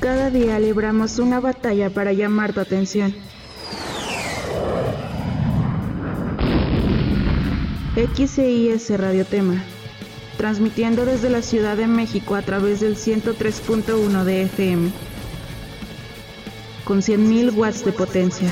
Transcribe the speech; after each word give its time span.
Cada 0.00 0.30
día 0.30 0.58
libramos 0.58 1.18
una 1.18 1.40
batalla 1.40 1.90
para 1.90 2.14
llamar 2.14 2.54
tu 2.54 2.60
atención. 2.60 3.14
XCIS 7.94 8.98
Radio 8.98 9.26
Tema, 9.26 9.62
transmitiendo 10.38 11.04
desde 11.04 11.28
la 11.28 11.42
Ciudad 11.42 11.76
de 11.76 11.86
México 11.86 12.34
a 12.34 12.40
través 12.40 12.80
del 12.80 12.96
103.1 12.96 14.24
de 14.24 14.42
FM, 14.44 14.90
con 16.84 17.02
100.000 17.02 17.54
watts 17.54 17.84
de 17.84 17.92
potencia. 17.92 18.50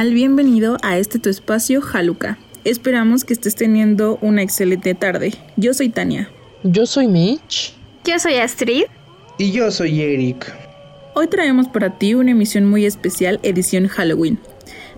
Tal? 0.00 0.14
Bienvenido 0.14 0.78
a 0.80 0.96
este 0.96 1.18
tu 1.18 1.28
espacio 1.28 1.82
Jaluca. 1.82 2.38
Esperamos 2.64 3.24
que 3.24 3.34
estés 3.34 3.54
teniendo 3.54 4.18
una 4.22 4.40
excelente 4.40 4.94
tarde. 4.94 5.34
Yo 5.58 5.74
soy 5.74 5.90
Tania. 5.90 6.30
Yo 6.62 6.86
soy 6.86 7.06
Mitch. 7.06 7.74
Yo 8.06 8.18
soy 8.18 8.36
Astrid. 8.36 8.84
Y 9.36 9.52
yo 9.52 9.70
soy 9.70 10.00
Eric. 10.00 10.50
Hoy 11.14 11.26
traemos 11.26 11.68
para 11.68 11.98
ti 11.98 12.14
una 12.14 12.30
emisión 12.30 12.64
muy 12.64 12.86
especial, 12.86 13.40
edición 13.42 13.88
Halloween. 13.88 14.38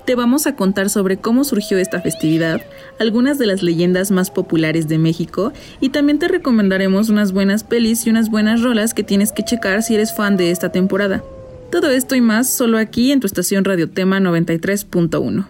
Te 0.04 0.14
vamos 0.14 0.46
a 0.46 0.54
contar 0.54 0.88
sobre 0.88 1.16
cómo 1.16 1.42
surgió 1.42 1.78
esta 1.78 2.00
festividad, 2.00 2.60
algunas 3.00 3.38
de 3.38 3.46
las 3.46 3.64
leyendas 3.64 4.12
más 4.12 4.30
populares 4.30 4.86
de 4.86 4.98
México 4.98 5.52
y 5.80 5.88
también 5.88 6.20
te 6.20 6.28
recomendaremos 6.28 7.08
unas 7.08 7.32
buenas 7.32 7.64
pelis 7.64 8.06
y 8.06 8.10
unas 8.10 8.30
buenas 8.30 8.62
rolas 8.62 8.94
que 8.94 9.02
tienes 9.02 9.32
que 9.32 9.42
checar 9.42 9.82
si 9.82 9.96
eres 9.96 10.14
fan 10.14 10.36
de 10.36 10.52
esta 10.52 10.70
temporada. 10.70 11.24
Todo 11.72 11.88
esto 11.88 12.14
y 12.14 12.20
más 12.20 12.50
solo 12.52 12.76
aquí 12.76 13.12
en 13.12 13.20
tu 13.20 13.26
estación 13.26 13.64
Radio 13.64 13.88
Tema 13.88 14.20
93.1. 14.20 15.46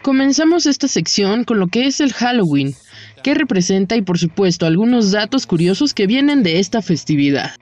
Comenzamos 0.00 0.64
esta 0.64 0.88
sección 0.88 1.44
con 1.44 1.60
lo 1.60 1.66
que 1.66 1.86
es 1.86 2.00
el 2.00 2.14
Halloween, 2.14 2.74
que 3.22 3.34
representa 3.34 3.94
y 3.94 4.00
por 4.00 4.18
supuesto 4.18 4.64
algunos 4.64 5.12
datos 5.12 5.46
curiosos 5.46 5.92
que 5.92 6.06
vienen 6.06 6.42
de 6.42 6.60
esta 6.60 6.80
festividad. 6.80 7.54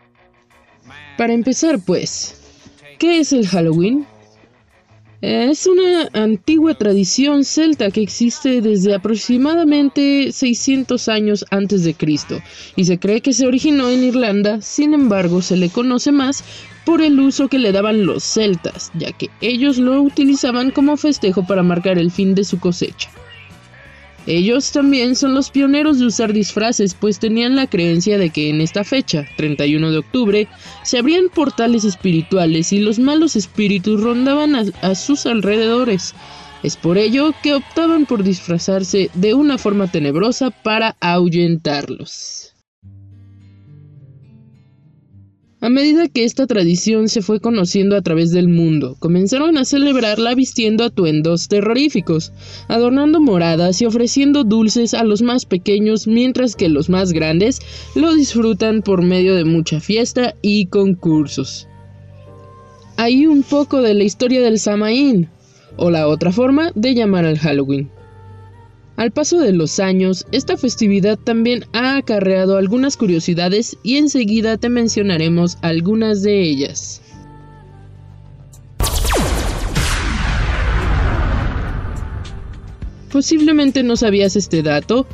Para 1.18 1.32
empezar 1.32 1.80
pues, 1.84 2.40
¿qué 3.00 3.18
es 3.18 3.32
el 3.32 3.48
Halloween? 3.48 4.06
Es 5.22 5.66
una 5.66 6.08
antigua 6.14 6.72
tradición 6.72 7.44
celta 7.44 7.90
que 7.90 8.00
existe 8.00 8.62
desde 8.62 8.94
aproximadamente 8.94 10.32
600 10.32 11.08
años 11.08 11.44
antes 11.50 11.84
de 11.84 11.92
Cristo 11.92 12.40
y 12.74 12.86
se 12.86 12.98
cree 12.98 13.20
que 13.20 13.34
se 13.34 13.46
originó 13.46 13.90
en 13.90 14.02
Irlanda, 14.02 14.62
sin 14.62 14.94
embargo 14.94 15.42
se 15.42 15.58
le 15.58 15.68
conoce 15.68 16.10
más 16.10 16.42
por 16.86 17.02
el 17.02 17.20
uso 17.20 17.48
que 17.48 17.58
le 17.58 17.72
daban 17.72 18.06
los 18.06 18.24
celtas, 18.24 18.90
ya 18.94 19.12
que 19.12 19.28
ellos 19.42 19.76
lo 19.76 20.00
utilizaban 20.00 20.70
como 20.70 20.96
festejo 20.96 21.46
para 21.46 21.62
marcar 21.62 21.98
el 21.98 22.10
fin 22.10 22.34
de 22.34 22.44
su 22.44 22.58
cosecha. 22.58 23.10
Ellos 24.26 24.70
también 24.70 25.16
son 25.16 25.34
los 25.34 25.50
pioneros 25.50 25.98
de 25.98 26.06
usar 26.06 26.32
disfraces, 26.32 26.94
pues 26.94 27.18
tenían 27.18 27.56
la 27.56 27.66
creencia 27.66 28.18
de 28.18 28.30
que 28.30 28.50
en 28.50 28.60
esta 28.60 28.84
fecha, 28.84 29.26
31 29.36 29.90
de 29.90 29.98
octubre, 29.98 30.48
se 30.82 30.98
abrían 30.98 31.30
portales 31.34 31.84
espirituales 31.84 32.72
y 32.72 32.80
los 32.80 32.98
malos 32.98 33.34
espíritus 33.34 34.00
rondaban 34.00 34.54
a, 34.54 34.64
a, 34.82 34.94
sus 34.94 35.26
alrededores. 35.26 36.14
Es 36.62 36.76
por 36.76 36.98
ello 36.98 37.32
que 37.42 37.54
optaban 37.54 38.04
por 38.04 38.22
disfrazarse 38.22 39.10
de 39.14 39.32
una 39.34 39.56
forma 39.56 39.90
tenebrosa 39.90 40.50
para 40.50 40.96
ahuyentarlos. 41.00 42.49
A 45.62 45.68
medida 45.68 46.08
que 46.08 46.24
esta 46.24 46.46
tradición 46.46 47.10
se 47.10 47.20
fue 47.20 47.38
conociendo 47.38 47.94
a 47.94 48.00
través 48.00 48.30
del 48.30 48.48
mundo, 48.48 48.96
comenzaron 48.98 49.58
a 49.58 49.66
celebrarla 49.66 50.34
vistiendo 50.34 50.84
atuendos 50.84 51.48
terroríficos, 51.48 52.32
adornando 52.68 53.20
moradas 53.20 53.82
y 53.82 53.84
ofreciendo 53.84 54.44
dulces 54.44 54.94
a 54.94 55.04
los 55.04 55.20
más 55.20 55.44
pequeños, 55.44 56.06
mientras 56.06 56.56
que 56.56 56.70
los 56.70 56.88
más 56.88 57.12
grandes 57.12 57.60
lo 57.94 58.14
disfrutan 58.14 58.80
por 58.80 59.02
medio 59.02 59.34
de 59.34 59.44
mucha 59.44 59.80
fiesta 59.80 60.34
y 60.40 60.66
concursos. 60.66 61.68
Hay 62.96 63.26
un 63.26 63.42
poco 63.42 63.82
de 63.82 63.92
la 63.92 64.04
historia 64.04 64.40
del 64.40 64.58
Samaín, 64.58 65.28
o 65.76 65.90
la 65.90 66.08
otra 66.08 66.32
forma 66.32 66.72
de 66.74 66.94
llamar 66.94 67.26
al 67.26 67.38
Halloween. 67.38 67.90
Al 69.00 69.12
paso 69.12 69.40
de 69.40 69.54
los 69.54 69.80
años, 69.80 70.26
esta 70.30 70.58
festividad 70.58 71.18
también 71.18 71.64
ha 71.72 71.96
acarreado 71.96 72.58
algunas 72.58 72.98
curiosidades 72.98 73.78
y 73.82 73.96
enseguida 73.96 74.58
te 74.58 74.68
mencionaremos 74.68 75.56
algunas 75.62 76.22
de 76.22 76.42
ellas. 76.42 77.00
Posiblemente 83.10 83.82
no 83.82 83.96
sabías 83.96 84.36
este 84.36 84.62
dato, 84.62 85.06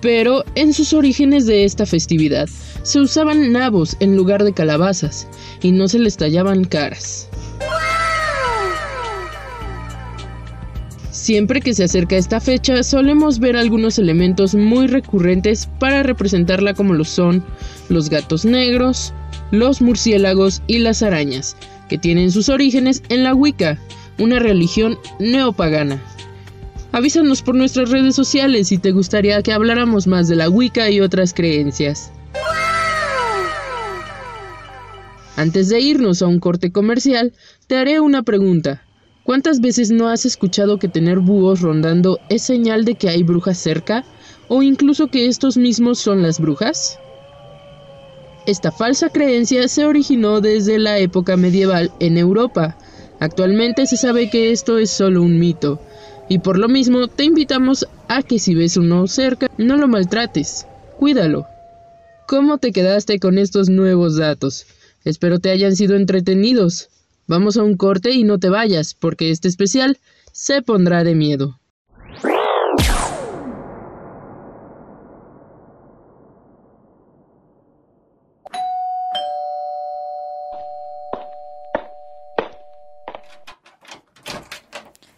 pero 0.00 0.42
en 0.56 0.72
sus 0.74 0.92
orígenes 0.92 1.46
de 1.46 1.62
esta 1.62 1.86
festividad 1.86 2.48
se 2.82 2.98
usaban 2.98 3.52
nabos 3.52 3.96
en 4.00 4.16
lugar 4.16 4.42
de 4.42 4.52
calabazas 4.52 5.28
y 5.62 5.70
no 5.70 5.86
se 5.86 6.00
les 6.00 6.16
tallaban 6.16 6.64
caras. 6.64 7.28
Siempre 11.22 11.60
que 11.60 11.72
se 11.72 11.84
acerca 11.84 12.16
esta 12.16 12.40
fecha 12.40 12.82
solemos 12.82 13.38
ver 13.38 13.56
algunos 13.56 13.96
elementos 13.96 14.56
muy 14.56 14.88
recurrentes 14.88 15.68
para 15.78 16.02
representarla 16.02 16.74
como 16.74 16.94
lo 16.94 17.04
son 17.04 17.44
los 17.88 18.10
gatos 18.10 18.44
negros, 18.44 19.14
los 19.52 19.80
murciélagos 19.80 20.62
y 20.66 20.78
las 20.78 21.00
arañas, 21.00 21.56
que 21.88 21.96
tienen 21.96 22.32
sus 22.32 22.48
orígenes 22.48 23.04
en 23.08 23.22
la 23.22 23.36
Wicca, 23.36 23.78
una 24.18 24.40
religión 24.40 24.98
neopagana. 25.20 26.02
Avísanos 26.90 27.40
por 27.42 27.54
nuestras 27.54 27.90
redes 27.90 28.16
sociales 28.16 28.66
si 28.66 28.78
te 28.78 28.90
gustaría 28.90 29.40
que 29.44 29.52
habláramos 29.52 30.08
más 30.08 30.26
de 30.26 30.34
la 30.34 30.50
Wicca 30.50 30.90
y 30.90 31.00
otras 31.00 31.32
creencias. 31.34 32.10
Antes 35.36 35.68
de 35.68 35.78
irnos 35.78 36.20
a 36.20 36.26
un 36.26 36.40
corte 36.40 36.72
comercial, 36.72 37.32
te 37.68 37.76
haré 37.76 38.00
una 38.00 38.24
pregunta. 38.24 38.82
¿Cuántas 39.24 39.60
veces 39.60 39.90
no 39.92 40.08
has 40.08 40.26
escuchado 40.26 40.78
que 40.78 40.88
tener 40.88 41.20
búhos 41.20 41.60
rondando 41.60 42.18
es 42.28 42.42
señal 42.42 42.84
de 42.84 42.96
que 42.96 43.08
hay 43.08 43.22
brujas 43.22 43.56
cerca? 43.56 44.04
¿O 44.48 44.62
incluso 44.62 45.08
que 45.08 45.28
estos 45.28 45.56
mismos 45.56 46.00
son 46.00 46.22
las 46.22 46.40
brujas? 46.40 46.98
Esta 48.46 48.72
falsa 48.72 49.10
creencia 49.10 49.68
se 49.68 49.84
originó 49.84 50.40
desde 50.40 50.80
la 50.80 50.98
época 50.98 51.36
medieval 51.36 51.92
en 52.00 52.18
Europa. 52.18 52.76
Actualmente 53.20 53.86
se 53.86 53.96
sabe 53.96 54.28
que 54.28 54.50
esto 54.50 54.78
es 54.78 54.90
solo 54.90 55.22
un 55.22 55.38
mito, 55.38 55.80
y 56.28 56.40
por 56.40 56.58
lo 56.58 56.68
mismo 56.68 57.06
te 57.06 57.22
invitamos 57.22 57.86
a 58.08 58.24
que 58.24 58.40
si 58.40 58.56
ves 58.56 58.76
uno 58.76 59.06
cerca, 59.06 59.48
no 59.58 59.76
lo 59.76 59.86
maltrates, 59.86 60.66
cuídalo. 60.98 61.46
¿Cómo 62.26 62.58
te 62.58 62.72
quedaste 62.72 63.20
con 63.20 63.38
estos 63.38 63.68
nuevos 63.68 64.16
datos? 64.16 64.66
Espero 65.04 65.38
te 65.38 65.50
hayan 65.50 65.76
sido 65.76 65.94
entretenidos. 65.94 66.88
Vamos 67.26 67.56
a 67.56 67.62
un 67.62 67.76
corte 67.76 68.10
y 68.10 68.24
no 68.24 68.38
te 68.38 68.48
vayas, 68.48 68.94
porque 68.94 69.30
este 69.30 69.48
especial 69.48 69.98
se 70.32 70.62
pondrá 70.62 71.04
de 71.04 71.14
miedo. 71.14 71.58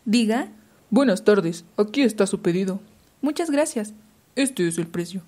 Diga. 0.04 0.48
Buenas 0.90 1.24
tardes, 1.24 1.64
aquí 1.76 2.02
está 2.02 2.26
su 2.26 2.40
pedido. 2.40 2.78
Muchas 3.20 3.50
gracias. 3.50 3.94
Este 4.36 4.68
es 4.68 4.78
el 4.78 4.86
precio. 4.86 5.22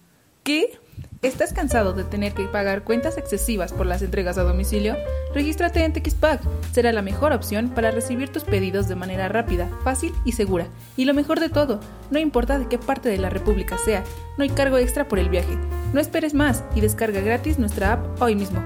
¿Qué? 0.47 0.79
¿Estás 1.23 1.53
cansado 1.53 1.93
de 1.93 2.05
tener 2.05 2.33
que 2.33 2.45
pagar 2.45 2.85
cuentas 2.85 3.19
excesivas 3.19 3.73
por 3.73 3.85
las 3.85 4.01
entregas 4.01 4.39
a 4.39 4.45
domicilio? 4.45 4.97
Regístrate 5.35 5.83
en 5.83 5.93
TXPAC. 5.93 6.41
Será 6.71 6.93
la 6.93 7.03
mejor 7.03 7.33
opción 7.33 7.71
para 7.71 7.91
recibir 7.91 8.29
tus 8.29 8.45
pedidos 8.45 8.87
de 8.87 8.95
manera 8.95 9.27
rápida, 9.27 9.69
fácil 9.83 10.15
y 10.25 10.33
segura. 10.33 10.69
Y 10.97 11.05
lo 11.05 11.15
mejor 11.15 11.41
de 11.41 11.49
todo, 11.49 11.81
no 12.13 12.21
importa 12.21 12.61
de 12.61 12.69
qué 12.69 12.79
parte 12.79 13.09
de 13.09 13.19
la 13.19 13.29
República 13.29 13.77
sea, 13.77 14.05
no 14.39 14.45
hay 14.45 14.51
cargo 14.51 14.79
extra 14.79 15.09
por 15.09 15.19
el 15.19 15.31
viaje. 15.31 15.59
No 15.93 16.01
esperes 16.01 16.33
más 16.33 16.63
y 16.77 16.81
descarga 16.81 17.21
gratis 17.23 17.59
nuestra 17.59 17.95
app 17.95 18.23
hoy 18.23 18.37
mismo. 18.37 18.63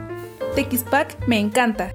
TXPAC 0.55 1.27
me 1.29 1.39
encanta. 1.39 1.95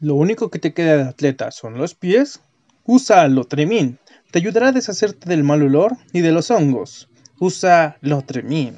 ¿Lo 0.00 0.14
único 0.14 0.48
que 0.48 0.60
te 0.60 0.72
queda 0.72 0.96
de 0.96 1.02
atleta 1.02 1.50
son 1.50 1.76
los 1.76 1.94
pies? 1.94 2.40
Usa 2.84 3.26
Lotremin. 3.26 3.98
Te 4.30 4.38
ayudará 4.38 4.68
a 4.68 4.72
deshacerte 4.72 5.28
del 5.28 5.42
mal 5.42 5.62
olor 5.62 5.96
y 6.12 6.20
de 6.20 6.30
los 6.30 6.52
hongos. 6.52 7.08
Usa 7.40 7.96
Lotremin. 8.00 8.76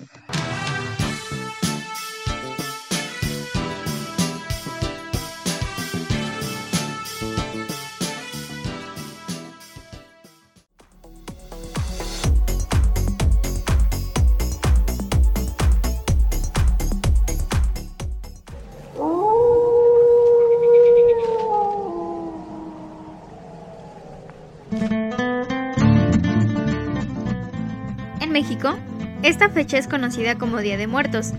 Es 29.79 29.89
conocida 29.89 30.37
como 30.37 30.59
Día 30.59 30.77
de 30.77 30.87
Muertos, 30.87 31.33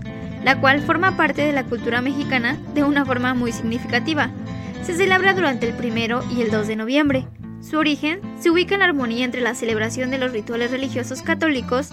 la 0.44 0.60
cual 0.60 0.82
forma 0.82 1.16
parte 1.16 1.42
de 1.42 1.52
la 1.52 1.64
cultura 1.64 2.00
mexicana 2.00 2.58
de 2.74 2.84
una 2.84 3.04
forma 3.04 3.34
muy 3.34 3.52
significativa. 3.52 4.30
Se 4.84 4.94
celebra 4.94 5.34
durante 5.34 5.68
el 5.68 5.74
primero 5.74 6.22
y 6.30 6.42
el 6.42 6.50
2 6.50 6.66
de 6.66 6.76
noviembre. 6.76 7.26
Su 7.60 7.78
origen 7.78 8.20
se 8.40 8.50
ubica 8.50 8.74
en 8.74 8.82
armonía 8.82 9.24
entre 9.24 9.40
la 9.40 9.54
celebración 9.54 10.10
de 10.10 10.18
los 10.18 10.32
rituales 10.32 10.70
religiosos 10.70 11.22
católicos 11.22 11.92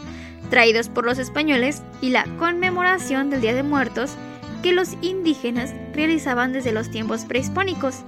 traídos 0.49 0.89
por 0.89 1.05
los 1.05 1.19
españoles 1.19 1.83
y 2.01 2.09
la 2.09 2.25
conmemoración 2.37 3.29
del 3.29 3.41
Día 3.41 3.53
de 3.53 3.63
Muertos 3.63 4.11
que 4.63 4.73
los 4.73 4.95
indígenas 5.01 5.73
realizaban 5.93 6.51
desde 6.51 6.71
los 6.71 6.89
tiempos 6.89 7.25
prehispánicos. 7.25 7.99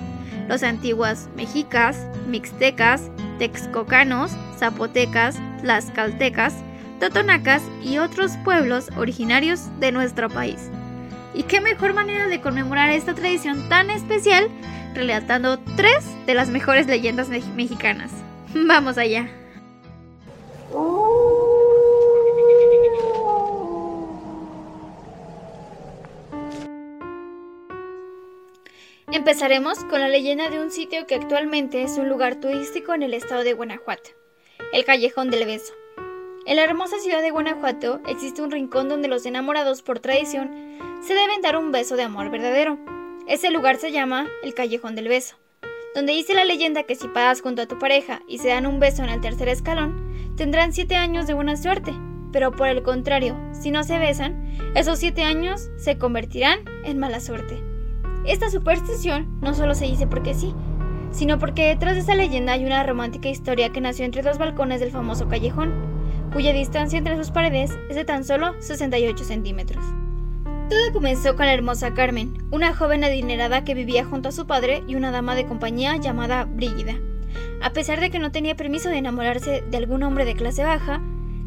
Los 0.49 0.63
antiguos 0.63 1.29
mexicas, 1.35 2.07
mixtecas, 2.27 3.09
texcocanos, 3.39 4.31
zapotecas, 4.57 5.39
tlaxcaltecas, 5.61 6.53
totonacas 7.01 7.63
y 7.83 7.98
otros 7.98 8.38
pueblos 8.45 8.89
originarios 8.95 9.68
de 9.80 9.92
nuestro 9.92 10.30
país. 10.30 10.69
¿Y 11.33 11.44
qué 11.44 11.59
mejor 11.59 11.94
manera 11.94 12.27
de 12.27 12.39
conmemorar 12.39 12.92
esta 12.92 13.15
tradición 13.15 13.68
tan 13.69 13.89
especial 13.89 14.48
relatando 14.94 15.57
tres 15.75 16.06
de 16.27 16.36
las 16.36 16.50
mejores 16.50 16.86
leyendas 16.86 17.27
mexicanas? 17.30 18.12
Vamos 18.53 18.98
allá. 19.00 19.27
Empezaremos 29.12 29.80
con 29.86 30.01
la 30.01 30.07
leyenda 30.07 30.50
de 30.50 30.62
un 30.62 30.71
sitio 30.71 31.07
que 31.07 31.15
actualmente 31.15 31.81
es 31.81 31.98
un 31.98 32.07
lugar 32.07 32.36
turístico 32.36 32.94
en 32.94 33.01
el 33.01 33.13
estado 33.15 33.44
de 33.44 33.53
Guanajuato, 33.53 34.12
el 34.71 34.86
Callejón 34.86 35.31
del 35.31 35.45
Beso. 35.45 35.74
En 36.43 36.55
la 36.55 36.63
hermosa 36.63 36.97
ciudad 36.97 37.21
de 37.21 37.29
Guanajuato 37.29 38.01
existe 38.07 38.41
un 38.41 38.49
rincón 38.49 38.89
donde 38.89 39.07
los 39.07 39.27
enamorados 39.27 39.83
por 39.83 39.99
tradición 39.99 40.49
se 41.01 41.13
deben 41.13 41.41
dar 41.43 41.55
un 41.55 41.71
beso 41.71 41.95
de 41.95 42.01
amor 42.01 42.31
verdadero. 42.31 42.79
Ese 43.27 43.51
lugar 43.51 43.75
se 43.77 43.91
llama 43.91 44.27
el 44.41 44.55
Callejón 44.55 44.95
del 44.95 45.07
Beso, 45.07 45.35
donde 45.93 46.13
dice 46.13 46.33
la 46.33 46.43
leyenda 46.43 46.81
que 46.83 46.95
si 46.95 47.07
pasas 47.07 47.41
junto 47.41 47.61
a 47.61 47.67
tu 47.67 47.77
pareja 47.77 48.23
y 48.27 48.39
se 48.39 48.47
dan 48.47 48.65
un 48.65 48.79
beso 48.79 49.03
en 49.03 49.09
el 49.09 49.21
tercer 49.21 49.49
escalón, 49.49 50.33
tendrán 50.35 50.73
siete 50.73 50.95
años 50.95 51.27
de 51.27 51.35
buena 51.35 51.55
suerte. 51.57 51.93
Pero 52.31 52.51
por 52.51 52.69
el 52.69 52.81
contrario, 52.81 53.38
si 53.51 53.69
no 53.69 53.83
se 53.83 53.99
besan, 53.99 54.57
esos 54.73 54.97
siete 54.97 55.21
años 55.21 55.69
se 55.77 55.99
convertirán 55.99 56.65
en 56.83 56.97
mala 56.97 57.19
suerte. 57.19 57.61
Esta 58.25 58.49
superstición 58.49 59.39
no 59.41 59.53
solo 59.53 59.75
se 59.75 59.85
dice 59.85 60.07
porque 60.07 60.33
sí, 60.33 60.55
sino 61.11 61.38
porque 61.38 61.67
detrás 61.67 61.93
de 61.93 62.01
esa 62.01 62.15
leyenda 62.15 62.53
hay 62.53 62.65
una 62.65 62.83
romántica 62.83 63.29
historia 63.29 63.69
que 63.69 63.81
nació 63.81 64.05
entre 64.05 64.23
dos 64.23 64.39
balcones 64.39 64.79
del 64.79 64.91
famoso 64.91 65.27
callejón 65.27 65.90
cuya 66.33 66.53
distancia 66.53 66.97
entre 66.97 67.17
sus 67.17 67.31
paredes 67.31 67.77
es 67.89 67.95
de 67.95 68.05
tan 68.05 68.23
solo 68.23 68.55
68 68.59 69.23
centímetros. 69.23 69.83
Todo 70.69 70.93
comenzó 70.93 71.35
con 71.35 71.45
la 71.45 71.53
hermosa 71.53 71.93
Carmen, 71.93 72.33
una 72.49 72.73
joven 72.73 73.03
adinerada 73.03 73.65
que 73.65 73.73
vivía 73.73 74.05
junto 74.05 74.29
a 74.29 74.31
su 74.31 74.47
padre 74.47 74.83
y 74.87 74.95
una 74.95 75.11
dama 75.11 75.35
de 75.35 75.45
compañía 75.45 75.97
llamada 75.97 76.45
Brígida. 76.45 76.95
A 77.61 77.73
pesar 77.73 77.99
de 77.99 78.09
que 78.09 78.19
no 78.19 78.31
tenía 78.31 78.55
permiso 78.55 78.89
de 78.89 78.97
enamorarse 78.97 79.63
de 79.69 79.77
algún 79.77 80.03
hombre 80.03 80.23
de 80.23 80.35
clase 80.35 80.63
baja, 80.63 81.01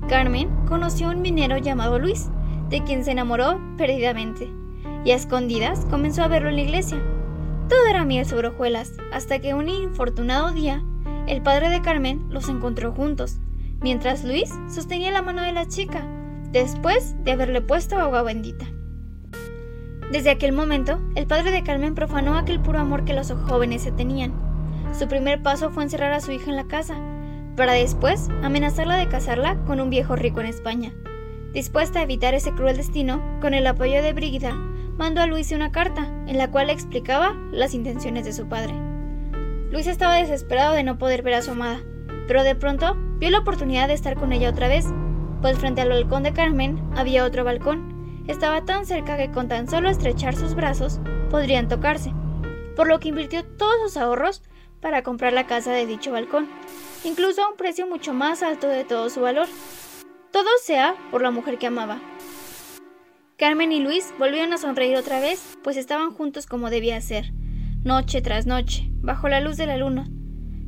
Carmen 0.08 0.50
conoció 0.66 1.08
a 1.08 1.12
un 1.12 1.22
minero 1.22 1.56
llamado 1.56 1.98
Luis, 1.98 2.28
de 2.68 2.84
quien 2.84 3.04
se 3.04 3.12
enamoró 3.12 3.58
perdidamente, 3.78 4.50
y 5.04 5.12
a 5.12 5.16
escondidas 5.16 5.86
comenzó 5.88 6.22
a 6.22 6.28
verlo 6.28 6.50
en 6.50 6.56
la 6.56 6.62
iglesia. 6.62 7.02
Todo 7.70 7.86
era 7.86 8.04
miel 8.04 8.26
sobre 8.26 8.48
hojuelas, 8.48 8.92
hasta 9.10 9.38
que 9.38 9.54
un 9.54 9.70
infortunado 9.70 10.52
día, 10.52 10.82
el 11.26 11.40
padre 11.40 11.70
de 11.70 11.80
Carmen 11.80 12.26
los 12.28 12.50
encontró 12.50 12.92
juntos, 12.92 13.38
mientras 13.80 14.24
Luis 14.24 14.50
sostenía 14.68 15.10
la 15.10 15.22
mano 15.22 15.42
de 15.42 15.52
la 15.52 15.66
chica, 15.66 16.06
después 16.50 17.14
de 17.24 17.32
haberle 17.32 17.60
puesto 17.60 17.98
agua 17.98 18.22
bendita. 18.22 18.66
Desde 20.12 20.30
aquel 20.30 20.52
momento, 20.52 21.00
el 21.14 21.26
padre 21.26 21.50
de 21.50 21.62
Carmen 21.62 21.94
profanó 21.94 22.36
aquel 22.36 22.60
puro 22.60 22.78
amor 22.78 23.04
que 23.04 23.14
los 23.14 23.32
jóvenes 23.32 23.82
se 23.82 23.92
tenían. 23.92 24.32
Su 24.96 25.08
primer 25.08 25.42
paso 25.42 25.70
fue 25.70 25.82
encerrar 25.82 26.12
a 26.12 26.20
su 26.20 26.30
hija 26.30 26.50
en 26.50 26.56
la 26.56 26.68
casa, 26.68 26.96
para 27.56 27.72
después 27.72 28.28
amenazarla 28.42 28.96
de 28.96 29.08
casarla 29.08 29.56
con 29.64 29.80
un 29.80 29.90
viejo 29.90 30.16
rico 30.16 30.40
en 30.40 30.46
España. 30.46 30.92
Dispuesta 31.52 32.00
a 32.00 32.02
evitar 32.02 32.34
ese 32.34 32.52
cruel 32.52 32.76
destino, 32.76 33.22
con 33.40 33.54
el 33.54 33.66
apoyo 33.66 34.02
de 34.02 34.12
Brígida, 34.12 34.54
mandó 34.96 35.22
a 35.22 35.26
Luis 35.26 35.52
una 35.52 35.72
carta 35.72 36.06
en 36.26 36.38
la 36.38 36.50
cual 36.50 36.70
explicaba 36.70 37.36
las 37.52 37.74
intenciones 37.74 38.24
de 38.24 38.32
su 38.32 38.48
padre. 38.48 38.74
Luis 39.70 39.86
estaba 39.86 40.16
desesperado 40.16 40.74
de 40.74 40.84
no 40.84 40.98
poder 40.98 41.22
ver 41.22 41.34
a 41.34 41.42
su 41.42 41.52
amada, 41.52 41.80
pero 42.26 42.44
de 42.44 42.54
pronto 42.54 42.96
vio 43.24 43.30
la 43.30 43.38
oportunidad 43.38 43.88
de 43.88 43.94
estar 43.94 44.16
con 44.16 44.34
ella 44.34 44.50
otra 44.50 44.68
vez, 44.68 44.84
pues 45.40 45.58
frente 45.58 45.80
al 45.80 45.88
balcón 45.88 46.24
de 46.24 46.34
Carmen 46.34 46.86
había 46.94 47.24
otro 47.24 47.42
balcón. 47.42 48.22
Estaba 48.28 48.66
tan 48.66 48.84
cerca 48.84 49.16
que 49.16 49.30
con 49.30 49.48
tan 49.48 49.66
solo 49.66 49.88
estrechar 49.88 50.36
sus 50.36 50.54
brazos 50.54 51.00
podrían 51.30 51.66
tocarse, 51.66 52.12
por 52.76 52.86
lo 52.86 53.00
que 53.00 53.08
invirtió 53.08 53.42
todos 53.42 53.80
sus 53.80 53.96
ahorros 53.96 54.42
para 54.82 55.02
comprar 55.02 55.32
la 55.32 55.46
casa 55.46 55.72
de 55.72 55.86
dicho 55.86 56.12
balcón, 56.12 56.50
incluso 57.02 57.42
a 57.42 57.48
un 57.48 57.56
precio 57.56 57.86
mucho 57.86 58.12
más 58.12 58.42
alto 58.42 58.68
de 58.68 58.84
todo 58.84 59.08
su 59.08 59.22
valor. 59.22 59.48
Todo 60.30 60.50
sea 60.62 60.94
por 61.10 61.22
la 61.22 61.30
mujer 61.30 61.56
que 61.56 61.68
amaba. 61.68 62.02
Carmen 63.38 63.72
y 63.72 63.80
Luis 63.80 64.12
volvieron 64.18 64.52
a 64.52 64.58
sonreír 64.58 64.98
otra 64.98 65.20
vez, 65.20 65.56
pues 65.64 65.78
estaban 65.78 66.12
juntos 66.12 66.44
como 66.44 66.68
debía 66.68 67.00
ser, 67.00 67.32
noche 67.84 68.20
tras 68.20 68.44
noche, 68.44 68.90
bajo 69.00 69.30
la 69.30 69.40
luz 69.40 69.56
de 69.56 69.64
la 69.64 69.78
luna, 69.78 70.10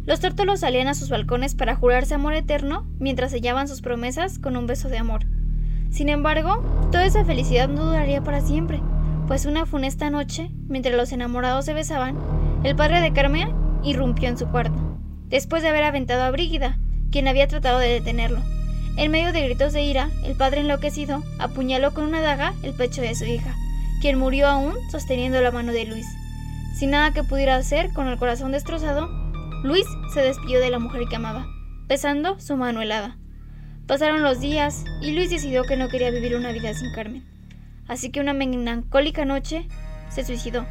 los 0.06 0.20
tórtolos 0.20 0.60
salían 0.60 0.86
a 0.86 0.94
sus 0.94 1.10
balcones 1.10 1.54
para 1.54 1.74
jurarse 1.74 2.14
amor 2.14 2.34
eterno 2.34 2.86
mientras 3.00 3.32
sellaban 3.32 3.66
sus 3.66 3.82
promesas 3.82 4.38
con 4.38 4.56
un 4.56 4.66
beso 4.66 4.88
de 4.88 4.98
amor. 4.98 5.26
Sin 5.90 6.08
embargo, 6.08 6.62
toda 6.92 7.04
esa 7.04 7.24
felicidad 7.24 7.68
no 7.68 7.86
duraría 7.86 8.22
para 8.22 8.40
siempre, 8.40 8.80
pues 9.26 9.46
una 9.46 9.66
funesta 9.66 10.08
noche, 10.08 10.50
mientras 10.68 10.94
los 10.94 11.10
enamorados 11.10 11.64
se 11.64 11.74
besaban, 11.74 12.16
el 12.62 12.76
padre 12.76 13.00
de 13.00 13.12
Carmen 13.12 13.52
irrumpió 13.82 14.28
en 14.28 14.38
su 14.38 14.46
cuarto, 14.46 14.98
después 15.28 15.62
de 15.62 15.70
haber 15.70 15.82
aventado 15.82 16.22
a 16.22 16.30
Brígida, 16.30 16.78
quien 17.10 17.26
había 17.26 17.48
tratado 17.48 17.80
de 17.80 17.88
detenerlo. 17.88 18.40
En 18.96 19.10
medio 19.10 19.32
de 19.32 19.42
gritos 19.42 19.72
de 19.72 19.82
ira, 19.82 20.10
el 20.24 20.36
padre 20.36 20.60
enloquecido 20.60 21.24
apuñaló 21.38 21.92
con 21.92 22.04
una 22.04 22.20
daga 22.20 22.54
el 22.62 22.74
pecho 22.74 23.02
de 23.02 23.14
su 23.14 23.24
hija, 23.24 23.54
quien 24.00 24.18
murió 24.18 24.46
aún 24.46 24.74
sosteniendo 24.90 25.40
la 25.42 25.50
mano 25.50 25.72
de 25.72 25.84
Luis. 25.84 26.06
Sin 26.78 26.90
nada 26.90 27.12
que 27.12 27.24
pudiera 27.24 27.56
hacer, 27.56 27.92
con 27.92 28.06
el 28.06 28.18
corazón 28.18 28.52
destrozado, 28.52 29.25
Luis 29.62 29.86
se 30.12 30.20
despidió 30.20 30.60
de 30.60 30.70
la 30.70 30.78
mujer 30.78 31.02
que 31.08 31.16
amaba, 31.16 31.46
besando 31.88 32.38
su 32.38 32.56
mano 32.56 32.82
helada. 32.82 33.16
Pasaron 33.86 34.22
los 34.22 34.40
días 34.40 34.84
y 35.00 35.12
Luis 35.12 35.30
decidió 35.30 35.64
que 35.64 35.76
no 35.76 35.88
quería 35.88 36.10
vivir 36.10 36.36
una 36.36 36.52
vida 36.52 36.74
sin 36.74 36.92
Carmen. 36.92 37.24
Así 37.88 38.10
que 38.10 38.20
una 38.20 38.32
melancólica 38.32 39.24
noche 39.24 39.66
se 40.08 40.24
suicidó, 40.24 40.66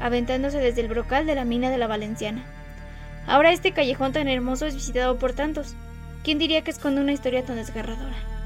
aventándose 0.00 0.58
desde 0.58 0.82
el 0.82 0.88
brocal 0.88 1.26
de 1.26 1.34
la 1.34 1.44
mina 1.44 1.70
de 1.70 1.78
la 1.78 1.86
Valenciana. 1.86 2.44
Ahora 3.26 3.52
este 3.52 3.72
callejón 3.72 4.12
tan 4.12 4.28
hermoso 4.28 4.66
es 4.66 4.74
visitado 4.74 5.18
por 5.18 5.32
tantos. 5.32 5.74
¿Quién 6.24 6.38
diría 6.38 6.62
que 6.62 6.70
esconde 6.70 7.00
una 7.00 7.12
historia 7.12 7.44
tan 7.44 7.56
desgarradora? 7.56 8.37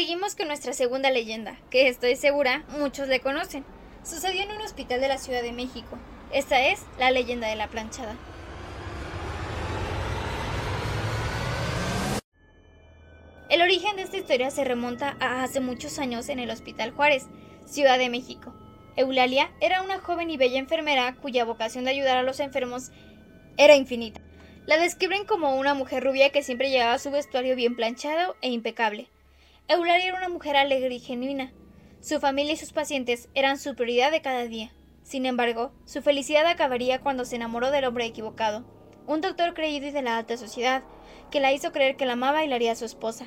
Seguimos 0.00 0.34
con 0.34 0.46
nuestra 0.46 0.72
segunda 0.72 1.10
leyenda, 1.10 1.58
que 1.68 1.86
estoy 1.86 2.16
segura 2.16 2.64
muchos 2.78 3.06
le 3.06 3.20
conocen. 3.20 3.66
Sucedió 4.02 4.40
en 4.40 4.50
un 4.50 4.62
hospital 4.62 4.98
de 4.98 5.08
la 5.08 5.18
Ciudad 5.18 5.42
de 5.42 5.52
México. 5.52 5.98
Esta 6.32 6.68
es 6.68 6.80
la 6.98 7.10
leyenda 7.10 7.48
de 7.48 7.56
la 7.56 7.68
planchada. 7.68 8.16
El 13.50 13.60
origen 13.60 13.96
de 13.96 14.02
esta 14.04 14.16
historia 14.16 14.50
se 14.50 14.64
remonta 14.64 15.18
a 15.20 15.42
hace 15.42 15.60
muchos 15.60 15.98
años 15.98 16.30
en 16.30 16.38
el 16.38 16.48
Hospital 16.48 16.92
Juárez, 16.92 17.26
Ciudad 17.66 17.98
de 17.98 18.08
México. 18.08 18.54
Eulalia 18.96 19.50
era 19.60 19.82
una 19.82 20.00
joven 20.00 20.30
y 20.30 20.38
bella 20.38 20.58
enfermera 20.58 21.14
cuya 21.16 21.44
vocación 21.44 21.84
de 21.84 21.90
ayudar 21.90 22.16
a 22.16 22.22
los 22.22 22.40
enfermos 22.40 22.90
era 23.58 23.76
infinita. 23.76 24.22
La 24.64 24.78
describen 24.78 25.26
como 25.26 25.56
una 25.56 25.74
mujer 25.74 26.02
rubia 26.02 26.30
que 26.30 26.42
siempre 26.42 26.70
llevaba 26.70 26.98
su 26.98 27.10
vestuario 27.10 27.54
bien 27.54 27.76
planchado 27.76 28.34
e 28.40 28.48
impecable 28.48 29.10
Eulalia 29.72 30.08
era 30.08 30.18
una 30.18 30.28
mujer 30.28 30.56
alegre 30.56 30.96
y 30.96 30.98
genuina. 30.98 31.52
Su 32.00 32.18
familia 32.18 32.54
y 32.54 32.56
sus 32.56 32.72
pacientes 32.72 33.28
eran 33.36 33.56
su 33.56 33.76
prioridad 33.76 34.10
de 34.10 34.20
cada 34.20 34.46
día. 34.46 34.72
Sin 35.04 35.26
embargo, 35.26 35.70
su 35.84 36.02
felicidad 36.02 36.44
acabaría 36.46 37.00
cuando 37.00 37.24
se 37.24 37.36
enamoró 37.36 37.70
del 37.70 37.84
hombre 37.84 38.04
equivocado, 38.04 38.64
un 39.06 39.20
doctor 39.20 39.54
creído 39.54 39.86
y 39.86 39.92
de 39.92 40.02
la 40.02 40.18
alta 40.18 40.36
sociedad, 40.36 40.82
que 41.30 41.38
la 41.38 41.52
hizo 41.52 41.70
creer 41.70 41.96
que 41.96 42.04
la 42.04 42.14
amaba 42.14 42.44
y 42.44 42.48
la 42.48 42.56
haría 42.56 42.74
su 42.74 42.84
esposa. 42.84 43.26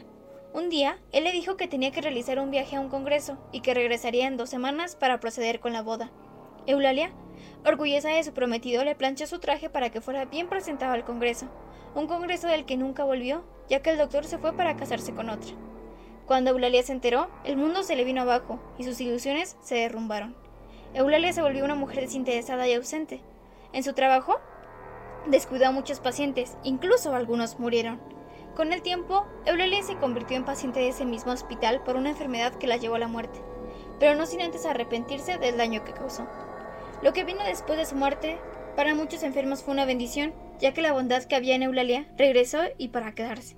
Un 0.52 0.68
día, 0.68 1.00
él 1.14 1.24
le 1.24 1.32
dijo 1.32 1.56
que 1.56 1.70
tenía 1.70 1.92
que 1.92 2.02
realizar 2.02 2.38
un 2.40 2.52
viaje 2.52 2.76
a 2.76 2.82
un 2.82 2.90
congreso 2.90 3.38
y 3.54 3.62
que 3.62 3.74
regresaría 3.74 4.28
en 4.28 4.36
dos 4.36 4.50
semanas 4.50 4.98
para 4.98 5.22
proceder 5.22 5.62
con 5.62 5.72
la 5.72 5.82
boda. 5.82 6.12
Eulalia, 6.68 7.14
orgullosa 7.66 8.10
de 8.10 8.22
su 8.22 8.34
prometido, 8.34 8.84
le 8.84 8.96
planchó 8.96 9.28
su 9.28 9.40
traje 9.40 9.70
para 9.70 9.92
que 9.92 10.02
fuera 10.02 10.26
bien 10.26 10.50
presentado 10.50 10.92
al 10.92 11.06
congreso, 11.06 11.48
un 11.96 12.06
congreso 12.08 12.50
del 12.50 12.66
que 12.66 12.76
nunca 12.76 13.06
volvió, 13.06 13.46
ya 13.70 13.82
que 13.82 13.92
el 13.92 13.98
doctor 13.98 14.26
se 14.26 14.40
fue 14.40 14.52
para 14.58 14.76
casarse 14.76 15.14
con 15.14 15.30
otra. 15.30 15.54
Cuando 16.28 16.52
Eulalia 16.52 16.82
se 16.84 16.94
enteró, 16.94 17.28
el 17.44 17.58
mundo 17.58 17.84
se 17.84 17.96
le 17.96 18.06
vino 18.06 18.22
abajo 18.22 18.60
y 18.78 18.86
sus 18.86 19.02
ilusiones 19.02 19.58
se 19.62 19.76
derrumbaron. 19.76 20.36
Eulalia 20.94 21.34
se 21.34 21.42
volvió 21.42 21.66
una 21.66 21.76
mujer 21.76 22.02
desinteresada 22.02 22.68
y 22.68 22.74
ausente. 22.74 23.22
En 23.74 23.84
su 23.84 23.94
trabajo, 23.94 24.40
descuidó 25.28 25.68
a 25.68 25.72
muchos 25.72 26.00
pacientes, 26.00 26.56
incluso 26.64 27.14
algunos 27.14 27.60
murieron. 27.60 28.00
Con 28.56 28.72
el 28.72 28.82
tiempo, 28.82 29.26
Eulalia 29.46 29.82
se 29.82 29.98
convirtió 29.98 30.38
en 30.38 30.46
paciente 30.46 30.80
de 30.80 30.90
ese 30.90 31.06
mismo 31.06 31.32
hospital 31.32 31.84
por 31.84 31.96
una 31.96 32.12
enfermedad 32.12 32.54
que 32.54 32.68
la 32.68 32.78
llevó 32.78 32.96
a 32.96 33.00
la 33.00 33.08
muerte, 33.08 33.40
pero 34.00 34.16
no 34.16 34.26
sin 34.26 34.42
antes 34.42 34.66
arrepentirse 34.66 35.38
del 35.40 35.58
daño 35.58 35.84
que 35.84 35.94
causó. 35.94 36.28
Lo 37.02 37.14
que 37.14 37.24
vino 37.24 37.44
después 37.44 37.78
de 37.78 37.86
su 37.86 37.96
muerte, 37.96 38.38
para 38.76 38.96
muchos 38.96 39.24
enfermos 39.24 39.64
fue 39.64 39.74
una 39.74 39.86
bendición, 39.86 40.34
ya 40.60 40.74
que 40.74 40.82
la 40.82 40.94
bondad 40.94 41.24
que 41.24 41.36
había 41.36 41.56
en 41.56 41.64
Eulalia 41.64 42.08
regresó 42.16 42.60
y 42.78 42.90
para 42.90 43.16
quedarse, 43.16 43.58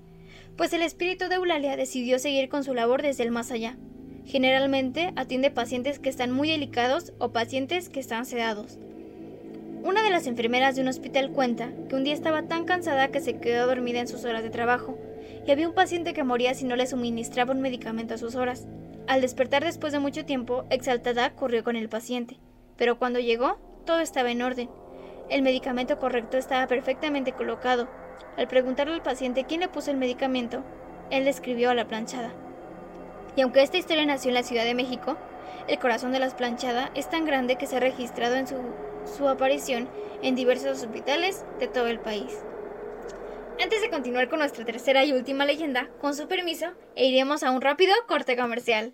pues 0.56 0.72
el 0.72 0.82
espíritu 0.82 1.28
de 1.28 1.36
Eulalia 1.36 1.76
decidió 1.76 2.18
seguir 2.18 2.48
con 2.48 2.64
su 2.64 2.74
labor 2.74 3.02
desde 3.02 3.22
el 3.22 3.30
más 3.30 3.50
allá. 3.50 3.76
Generalmente 4.24 5.12
atiende 5.16 5.50
pacientes 5.50 5.98
que 5.98 6.08
están 6.08 6.32
muy 6.32 6.50
delicados 6.50 7.12
o 7.18 7.30
pacientes 7.32 7.88
que 7.88 8.00
están 8.00 8.26
sedados. 8.26 8.78
Una 9.84 10.02
de 10.02 10.10
las 10.10 10.26
enfermeras 10.26 10.74
de 10.74 10.82
un 10.82 10.88
hospital 10.88 11.30
cuenta 11.30 11.70
que 11.88 11.94
un 11.94 12.02
día 12.02 12.14
estaba 12.14 12.42
tan 12.42 12.64
cansada 12.64 13.08
que 13.08 13.20
se 13.20 13.38
quedó 13.38 13.66
dormida 13.66 14.00
en 14.00 14.08
sus 14.08 14.24
horas 14.24 14.42
de 14.42 14.50
trabajo 14.50 14.98
y 15.46 15.50
había 15.52 15.68
un 15.68 15.74
paciente 15.74 16.12
que 16.12 16.24
moría 16.24 16.54
si 16.54 16.64
no 16.64 16.74
le 16.74 16.88
suministraba 16.88 17.52
un 17.52 17.60
medicamento 17.60 18.14
a 18.14 18.18
sus 18.18 18.34
horas. 18.34 18.66
Al 19.06 19.20
despertar 19.20 19.64
después 19.64 19.92
de 19.92 20.00
mucho 20.00 20.24
tiempo, 20.24 20.64
exaltada 20.70 21.34
corrió 21.34 21.62
con 21.62 21.76
el 21.76 21.88
paciente, 21.88 22.38
pero 22.76 22.98
cuando 22.98 23.20
llegó, 23.20 23.58
todo 23.84 24.00
estaba 24.00 24.32
en 24.32 24.42
orden. 24.42 24.68
El 25.30 25.42
medicamento 25.42 25.98
correcto 25.98 26.36
estaba 26.36 26.66
perfectamente 26.66 27.30
colocado. 27.32 27.88
Al 28.36 28.48
preguntarle 28.48 28.94
al 28.94 29.02
paciente 29.02 29.44
quién 29.44 29.60
le 29.60 29.68
puso 29.68 29.90
el 29.90 29.96
medicamento, 29.96 30.62
él 31.10 31.24
le 31.24 31.30
escribió 31.30 31.70
a 31.70 31.74
la 31.74 31.86
planchada. 31.86 32.30
Y 33.36 33.42
aunque 33.42 33.62
esta 33.62 33.78
historia 33.78 34.06
nació 34.06 34.30
en 34.30 34.34
la 34.34 34.42
Ciudad 34.42 34.64
de 34.64 34.74
México, 34.74 35.16
el 35.68 35.78
corazón 35.78 36.12
de 36.12 36.18
la 36.18 36.30
planchada 36.30 36.90
es 36.94 37.08
tan 37.10 37.24
grande 37.24 37.56
que 37.56 37.66
se 37.66 37.76
ha 37.76 37.80
registrado 37.80 38.36
en 38.36 38.46
su 38.46 38.56
su 39.06 39.28
aparición 39.28 39.88
en 40.22 40.34
diversos 40.34 40.82
hospitales 40.82 41.44
de 41.58 41.68
todo 41.68 41.86
el 41.86 42.00
país. 42.00 42.42
Antes 43.62 43.80
de 43.80 43.90
continuar 43.90 44.28
con 44.28 44.40
nuestra 44.40 44.64
tercera 44.64 45.04
y 45.04 45.12
última 45.12 45.46
leyenda, 45.46 45.88
con 46.00 46.14
su 46.14 46.28
permiso, 46.28 46.66
e 46.94 47.06
iremos 47.06 47.42
a 47.42 47.50
un 47.52 47.62
rápido 47.62 47.94
corte 48.06 48.36
comercial. 48.36 48.92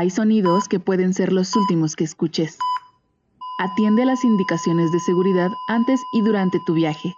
Hay 0.00 0.08
sonidos 0.08 0.66
que 0.66 0.80
pueden 0.80 1.12
ser 1.12 1.30
los 1.30 1.54
últimos 1.54 1.94
que 1.94 2.04
escuches. 2.04 2.56
Atiende 3.58 4.04
a 4.04 4.06
las 4.06 4.24
indicaciones 4.24 4.90
de 4.92 4.98
seguridad 4.98 5.50
antes 5.68 6.00
y 6.14 6.22
durante 6.22 6.58
tu 6.64 6.72
viaje. 6.72 7.14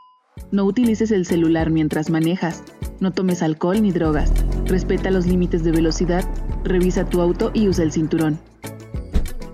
No 0.51 0.65
utilices 0.65 1.13
el 1.13 1.25
celular 1.25 1.71
mientras 1.71 2.11
manejas. 2.11 2.65
No 2.99 3.13
tomes 3.13 3.41
alcohol 3.41 3.81
ni 3.81 3.93
drogas. 3.93 4.33
Respeta 4.65 5.13
los 5.13 5.27
límites 5.27 5.63
de 5.63 5.71
velocidad. 5.71 6.25
Revisa 6.65 7.05
tu 7.05 7.21
auto 7.21 7.53
y 7.55 7.69
usa 7.69 7.85
el 7.85 7.93
cinturón. 7.93 8.41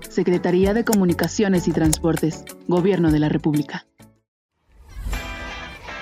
Secretaría 0.09 0.73
de 0.73 0.87
Comunicaciones 0.87 1.69
y 1.69 1.73
Transportes. 1.73 2.47
Gobierno 2.67 3.13
de 3.13 3.19
la 3.19 3.29
República. 3.29 3.87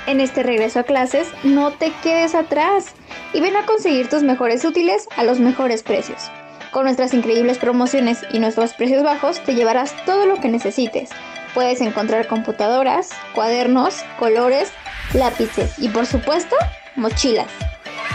En 0.07 0.21
este 0.21 0.45
regreso 0.45 0.79
a 0.79 0.85
clases, 0.85 1.27
no 1.43 1.73
te 1.73 1.93
quedes 2.05 2.37
atrás 2.37 2.95
y 3.35 3.41
ven 3.41 3.57
a 3.57 3.67
conseguir 3.67 4.09
tus 4.09 4.23
mejores 4.23 4.65
útiles 4.65 5.09
a 5.17 5.25
los 5.25 5.41
mejores 5.41 5.83
precios. 5.83 6.31
Con 6.77 6.85
nuestras 6.85 7.15
increíbles 7.15 7.57
promociones 7.57 8.19
y 8.35 8.39
nuestros 8.39 8.75
precios 8.75 9.03
bajos 9.03 9.43
te 9.43 9.55
llevarás 9.55 9.95
todo 10.05 10.27
lo 10.27 10.43
que 10.43 10.51
necesites. 10.51 11.09
Puedes 11.55 11.81
encontrar 11.81 12.27
computadoras, 12.27 13.09
cuadernos, 13.35 14.05
colores, 14.19 14.71
lápices 15.15 15.79
y 15.79 15.89
por 15.89 16.05
supuesto, 16.05 16.55
mochilas. 16.95 17.47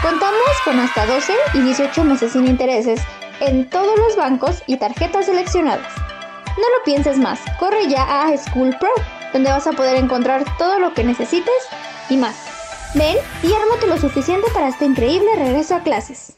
Contamos 0.00 0.46
con 0.64 0.78
hasta 0.78 1.06
12 1.06 1.32
y 1.54 1.60
18 1.62 2.04
meses 2.04 2.34
sin 2.34 2.46
intereses 2.46 3.00
en 3.40 3.68
todos 3.68 3.98
los 3.98 4.14
bancos 4.14 4.62
y 4.68 4.76
tarjetas 4.76 5.26
seleccionadas. 5.26 5.92
No 6.56 6.78
lo 6.78 6.84
pienses 6.84 7.18
más, 7.18 7.40
corre 7.58 7.88
ya 7.88 8.28
a 8.28 8.38
School 8.38 8.76
Pro, 8.78 8.92
donde 9.32 9.50
vas 9.50 9.66
a 9.66 9.72
poder 9.72 9.96
encontrar 9.96 10.44
todo 10.56 10.78
lo 10.78 10.94
que 10.94 11.02
necesites 11.02 11.66
y 12.08 12.16
más. 12.16 12.36
Ven 12.94 13.16
y 13.42 13.52
ármate 13.52 13.88
lo 13.88 13.98
suficiente 13.98 14.46
para 14.54 14.68
este 14.68 14.84
increíble 14.84 15.30
regreso 15.34 15.74
a 15.74 15.80
clases. 15.80 16.36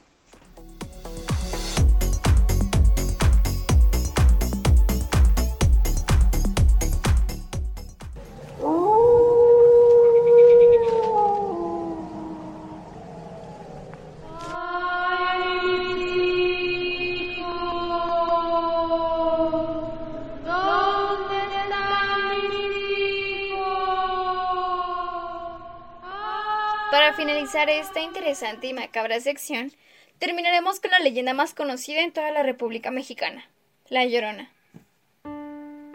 Finalizar 27.17 27.71
esta 27.71 28.01
interesante 28.01 28.67
y 28.67 28.75
macabra 28.75 29.21
sección, 29.21 29.71
terminaremos 30.19 30.81
con 30.81 30.91
la 30.91 30.99
leyenda 30.99 31.33
más 31.33 31.55
conocida 31.55 32.01
en 32.01 32.13
toda 32.13 32.33
la 32.33 32.43
República 32.43 32.91
Mexicana, 32.91 33.49
La 33.89 34.05
Llorona. 34.05 34.51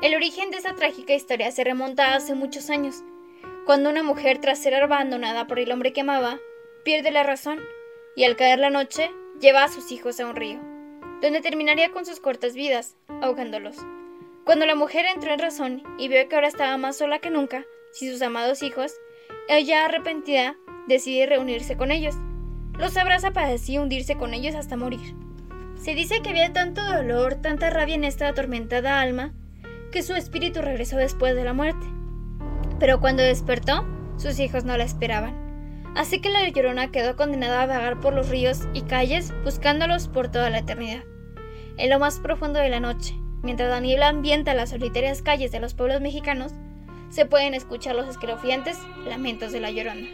El 0.01 0.15
origen 0.15 0.49
de 0.49 0.57
esta 0.57 0.75
trágica 0.75 1.13
historia 1.13 1.51
se 1.51 1.65
remonta 1.65 2.05
a 2.05 2.15
hace 2.15 2.35
muchos 2.35 2.69
años, 2.69 3.03
cuando 3.65 3.89
una 3.89 4.01
mujer, 4.01 4.39
tras 4.39 4.59
ser 4.59 4.75
abandonada 4.75 5.45
por 5.45 5.59
el 5.59 5.73
hombre 5.73 5.91
que 5.91 6.01
amaba, 6.01 6.39
pierde 6.85 7.11
la 7.11 7.23
razón 7.23 7.59
y 8.15 8.23
al 8.23 8.38
caer 8.38 8.59
la 8.59 8.69
noche 8.69 9.11
lleva 9.41 9.65
a 9.65 9.69
sus 9.69 9.91
hijos 9.91 10.21
a 10.21 10.25
un 10.25 10.38
río, 10.38 10.61
donde 11.21 11.41
terminaría 11.41 11.91
con 11.91 12.05
sus 12.05 12.21
cortas 12.21 12.53
vidas, 12.53 12.95
ahogándolos. 13.21 13.75
Cuando 14.45 14.65
la 14.65 14.75
mujer 14.75 15.05
entró 15.05 15.33
en 15.33 15.39
razón 15.39 15.83
y 15.97 16.07
vio 16.07 16.29
que 16.29 16.35
ahora 16.35 16.47
estaba 16.47 16.77
más 16.77 16.97
sola 16.97 17.19
que 17.19 17.29
nunca, 17.29 17.65
sin 17.91 18.09
sus 18.09 18.21
amados 18.21 18.63
hijos, 18.63 18.93
ella 19.48 19.86
arrepentida 19.86 20.55
decide 20.88 21.25
reunirse 21.25 21.75
con 21.75 21.91
ellos. 21.91 22.15
Los 22.77 22.95
abraza 22.98 23.31
para 23.31 23.50
así 23.50 23.77
hundirse 23.77 24.15
con 24.15 24.33
ellos 24.33 24.55
hasta 24.55 24.77
morir. 24.77 25.15
Se 25.75 25.95
dice 25.95 26.21
que 26.21 26.29
había 26.29 26.53
tanto 26.53 26.83
dolor, 26.83 27.36
tanta 27.36 27.69
rabia 27.69 27.95
en 27.95 28.03
esta 28.03 28.27
atormentada 28.27 29.01
alma, 29.01 29.33
que 29.91 30.03
su 30.03 30.13
espíritu 30.13 30.62
regresó 30.62 30.98
después 30.98 31.36
de 31.36 31.43
la 31.43 31.53
muerte. 31.53 31.86
Pero 32.79 33.00
cuando 33.00 33.24
despertó, 33.24 33.86
sus 34.17 34.39
hijos 34.39 34.65
no 34.65 34.77
la 34.77 34.83
esperaban. 34.83 35.50
Así 35.95 36.21
que 36.21 36.29
la 36.29 36.48
llorona 36.48 36.91
quedó 36.91 37.15
condenada 37.15 37.63
a 37.63 37.65
vagar 37.65 38.00
por 38.00 38.13
los 38.13 38.29
ríos 38.29 38.67
y 38.74 38.83
calles 38.83 39.33
buscándolos 39.43 40.07
por 40.07 40.29
toda 40.29 40.50
la 40.50 40.59
eternidad. 40.59 41.03
En 41.77 41.89
lo 41.89 42.00
más 42.00 42.19
profundo 42.19 42.59
de 42.59 42.69
la 42.69 42.79
noche, 42.79 43.15
mientras 43.41 43.69
la 43.69 43.79
niebla 43.79 44.09
ambienta 44.09 44.53
las 44.53 44.69
solitarias 44.69 45.21
calles 45.21 45.51
de 45.51 45.59
los 45.59 45.74
pueblos 45.74 46.01
mexicanos, 46.01 46.53
se 47.09 47.25
pueden 47.25 47.53
escuchar 47.53 47.95
los 47.95 48.07
escalofriantes 48.07 48.77
lamentos 49.05 49.51
de 49.51 49.59
la 49.59 49.71
llorona. 49.71 50.07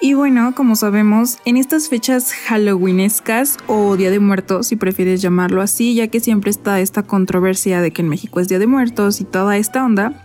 Y 0.00 0.14
bueno, 0.14 0.54
como 0.54 0.76
sabemos, 0.76 1.38
en 1.44 1.56
estas 1.56 1.88
fechas 1.88 2.32
halloweenescas 2.32 3.58
o 3.66 3.96
Día 3.96 4.10
de 4.10 4.20
Muertos, 4.20 4.68
si 4.68 4.76
prefieres 4.76 5.20
llamarlo 5.20 5.60
así, 5.60 5.94
ya 5.94 6.06
que 6.06 6.20
siempre 6.20 6.50
está 6.50 6.80
esta 6.80 7.02
controversia 7.02 7.82
de 7.82 7.90
que 7.90 8.02
en 8.02 8.08
México 8.08 8.40
es 8.40 8.48
Día 8.48 8.58
de 8.58 8.68
Muertos 8.68 9.20
y 9.20 9.24
toda 9.24 9.58
esta 9.58 9.84
onda, 9.84 10.24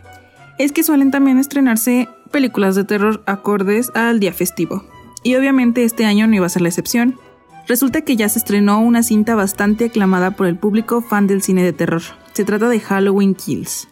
es 0.59 0.71
que 0.71 0.83
suelen 0.83 1.11
también 1.11 1.39
estrenarse 1.39 2.07
películas 2.33 2.75
de 2.75 2.83
terror 2.83 3.23
acordes 3.25 3.91
al 3.93 4.19
día 4.19 4.33
festivo. 4.33 4.83
Y 5.23 5.35
obviamente 5.35 5.85
este 5.85 6.03
año 6.03 6.27
no 6.27 6.35
iba 6.35 6.45
a 6.45 6.49
ser 6.49 6.63
la 6.63 6.67
excepción. 6.67 7.17
Resulta 7.65 8.01
que 8.01 8.17
ya 8.17 8.27
se 8.27 8.39
estrenó 8.39 8.81
una 8.81 9.03
cinta 9.03 9.35
bastante 9.35 9.85
aclamada 9.85 10.31
por 10.31 10.47
el 10.47 10.57
público 10.57 11.01
fan 11.01 11.27
del 11.27 11.41
cine 11.41 11.63
de 11.63 11.71
terror. 11.71 12.01
Se 12.33 12.43
trata 12.43 12.67
de 12.67 12.81
Halloween 12.81 13.35
Kills. 13.35 13.87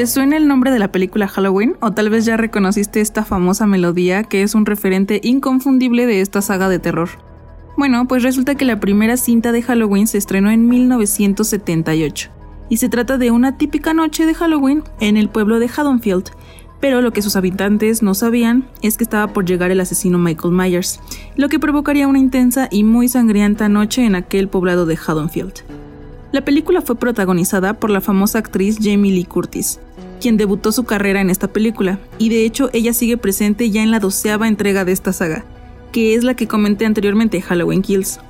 ¿Te 0.00 0.06
suena 0.06 0.38
el 0.38 0.48
nombre 0.48 0.70
de 0.70 0.78
la 0.78 0.92
película 0.92 1.28
Halloween? 1.28 1.76
O 1.80 1.92
tal 1.92 2.08
vez 2.08 2.24
ya 2.24 2.38
reconociste 2.38 3.02
esta 3.02 3.22
famosa 3.22 3.66
melodía 3.66 4.22
que 4.22 4.42
es 4.42 4.54
un 4.54 4.64
referente 4.64 5.20
inconfundible 5.22 6.06
de 6.06 6.22
esta 6.22 6.40
saga 6.40 6.70
de 6.70 6.78
terror. 6.78 7.10
Bueno, 7.76 8.08
pues 8.08 8.22
resulta 8.22 8.54
que 8.54 8.64
la 8.64 8.80
primera 8.80 9.18
cinta 9.18 9.52
de 9.52 9.60
Halloween 9.60 10.06
se 10.06 10.16
estrenó 10.16 10.50
en 10.50 10.66
1978 10.66 12.30
y 12.70 12.78
se 12.78 12.88
trata 12.88 13.18
de 13.18 13.30
una 13.30 13.58
típica 13.58 13.92
noche 13.92 14.24
de 14.24 14.32
Halloween 14.32 14.84
en 15.00 15.18
el 15.18 15.28
pueblo 15.28 15.58
de 15.58 15.68
Haddonfield, 15.68 16.30
pero 16.80 17.02
lo 17.02 17.12
que 17.12 17.20
sus 17.20 17.36
habitantes 17.36 18.02
no 18.02 18.14
sabían 18.14 18.70
es 18.80 18.96
que 18.96 19.04
estaba 19.04 19.34
por 19.34 19.44
llegar 19.44 19.70
el 19.70 19.80
asesino 19.80 20.16
Michael 20.16 20.54
Myers, 20.54 20.98
lo 21.36 21.50
que 21.50 21.60
provocaría 21.60 22.08
una 22.08 22.20
intensa 22.20 22.68
y 22.70 22.84
muy 22.84 23.08
sangrienta 23.08 23.68
noche 23.68 24.06
en 24.06 24.14
aquel 24.14 24.48
poblado 24.48 24.86
de 24.86 24.96
Haddonfield. 24.96 25.62
La 26.32 26.44
película 26.44 26.80
fue 26.80 26.94
protagonizada 26.94 27.74
por 27.74 27.90
la 27.90 28.00
famosa 28.00 28.38
actriz 28.38 28.78
Jamie 28.80 29.12
Lee 29.12 29.24
Curtis, 29.24 29.80
quien 30.20 30.36
debutó 30.36 30.70
su 30.70 30.84
carrera 30.84 31.20
en 31.20 31.30
esta 31.30 31.48
película, 31.48 31.98
y 32.18 32.28
de 32.28 32.44
hecho 32.44 32.70
ella 32.72 32.92
sigue 32.92 33.16
presente 33.16 33.70
ya 33.70 33.82
en 33.82 33.90
la 33.90 33.98
doceava 33.98 34.46
entrega 34.46 34.84
de 34.84 34.92
esta 34.92 35.12
saga, 35.12 35.44
que 35.90 36.14
es 36.14 36.22
la 36.22 36.34
que 36.34 36.46
comenté 36.46 36.86
anteriormente, 36.86 37.42
Halloween 37.42 37.82
Kills. 37.82 38.20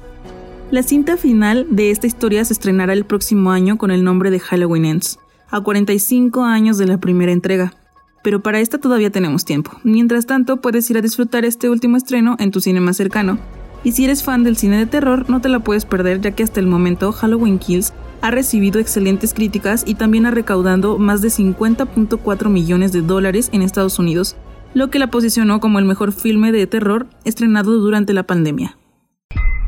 La 0.71 0.83
cinta 0.83 1.17
final 1.17 1.67
de 1.69 1.91
esta 1.91 2.07
historia 2.07 2.45
se 2.45 2.53
estrenará 2.53 2.93
el 2.93 3.05
próximo 3.05 3.51
año 3.51 3.77
con 3.77 3.91
el 3.91 4.05
nombre 4.05 4.31
de 4.31 4.41
Halloween 4.41 4.85
Ends, 4.85 5.19
a 5.51 5.61
45 5.61 6.45
años 6.45 6.79
de 6.79 6.87
la 6.87 6.99
primera 6.99 7.33
entrega. 7.33 7.75
Pero 8.23 8.41
para 8.41 8.61
esta 8.61 8.79
todavía 8.79 9.11
tenemos 9.11 9.45
tiempo. 9.45 9.73
Mientras 9.83 10.27
tanto, 10.27 10.61
puedes 10.61 10.89
ir 10.91 10.97
a 10.97 11.03
disfrutar 11.03 11.45
este 11.45 11.71
último 11.71 11.97
estreno 11.97 12.37
en 12.39 12.51
tu 12.51 12.61
cine 12.61 12.81
más 12.81 12.97
cercano, 12.97 13.39
y 13.83 13.93
si 13.93 14.05
eres 14.05 14.23
fan 14.23 14.45
del 14.45 14.57
cine 14.57 14.79
de 14.79 14.87
terror, 14.87 15.29
no 15.31 15.41
te 15.41 15.49
la 15.49 15.61
puedes 15.61 15.85
perder 15.85 16.21
ya 16.21 16.33
que 16.33 16.43
hasta 16.43 16.61
el 16.61 16.67
momento 16.67 17.13
Halloween 17.13 17.59
Kills 17.59 17.93
ha 18.21 18.31
recibido 18.31 18.81
excelentes 18.81 19.33
críticas 19.33 19.85
y 19.87 19.95
también 19.95 20.27
ha 20.27 20.31
recaudado 20.31 20.99
más 20.99 21.23
de 21.23 21.29
50.4 21.29 22.49
millones 22.49 22.93
de 22.93 23.03
dólares 23.03 23.49
en 23.53 23.63
Estados 23.63 23.99
Unidos, 23.99 24.37
lo 24.75 24.91
que 24.91 24.99
la 24.99 25.09
posicionó 25.09 25.61
como 25.61 25.79
el 25.79 25.85
mejor 25.85 26.13
filme 26.13 26.53
de 26.53 26.67
terror 26.67 27.07
estrenado 27.25 27.73
durante 27.79 28.13
la 28.13 28.25
pandemia. 28.25 28.77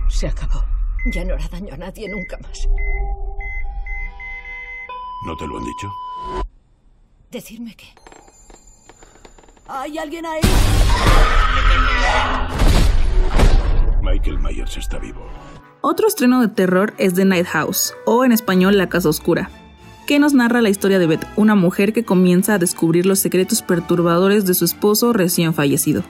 Se 0.09 0.29
acabó. 0.29 0.63
Ya 1.13 1.25
no 1.25 1.35
hará 1.35 1.49
daño 1.49 1.75
a 1.75 1.77
nadie 1.77 2.09
nunca 2.09 2.39
más. 2.43 2.69
¿No 5.27 5.37
te 5.37 5.47
lo 5.47 5.59
han 5.59 5.65
dicho? 5.65 5.93
¿Decirme 7.31 7.75
qué? 7.75 7.87
¿Hay 9.69 9.99
alguien 9.99 10.27
ahí? 10.27 10.41
Está 14.77 14.99
vivo. 14.99 15.27
Otro 15.81 16.07
estreno 16.07 16.41
de 16.41 16.49
terror 16.49 16.95
es 16.97 17.15
The 17.15 17.25
Night 17.25 17.47
House, 17.47 17.93
o 18.07 18.25
en 18.25 18.31
español 18.31 18.79
La 18.79 18.89
Casa 18.89 19.09
Oscura, 19.09 19.51
que 20.07 20.19
nos 20.19 20.33
narra 20.33 20.63
la 20.63 20.71
historia 20.71 20.99
de 20.99 21.07
Beth, 21.09 21.27
una 21.37 21.55
mujer 21.57 21.93
que 21.93 22.05
comienza 22.05 22.55
a 22.55 22.59
descubrir 22.59 23.05
los 23.05 23.19
secretos 23.19 23.63
perturbadores 23.63 24.47
de 24.47 24.55
su 24.55 24.65
esposo 24.65 25.13
recién 25.13 25.55
fallecido. 25.55 26.05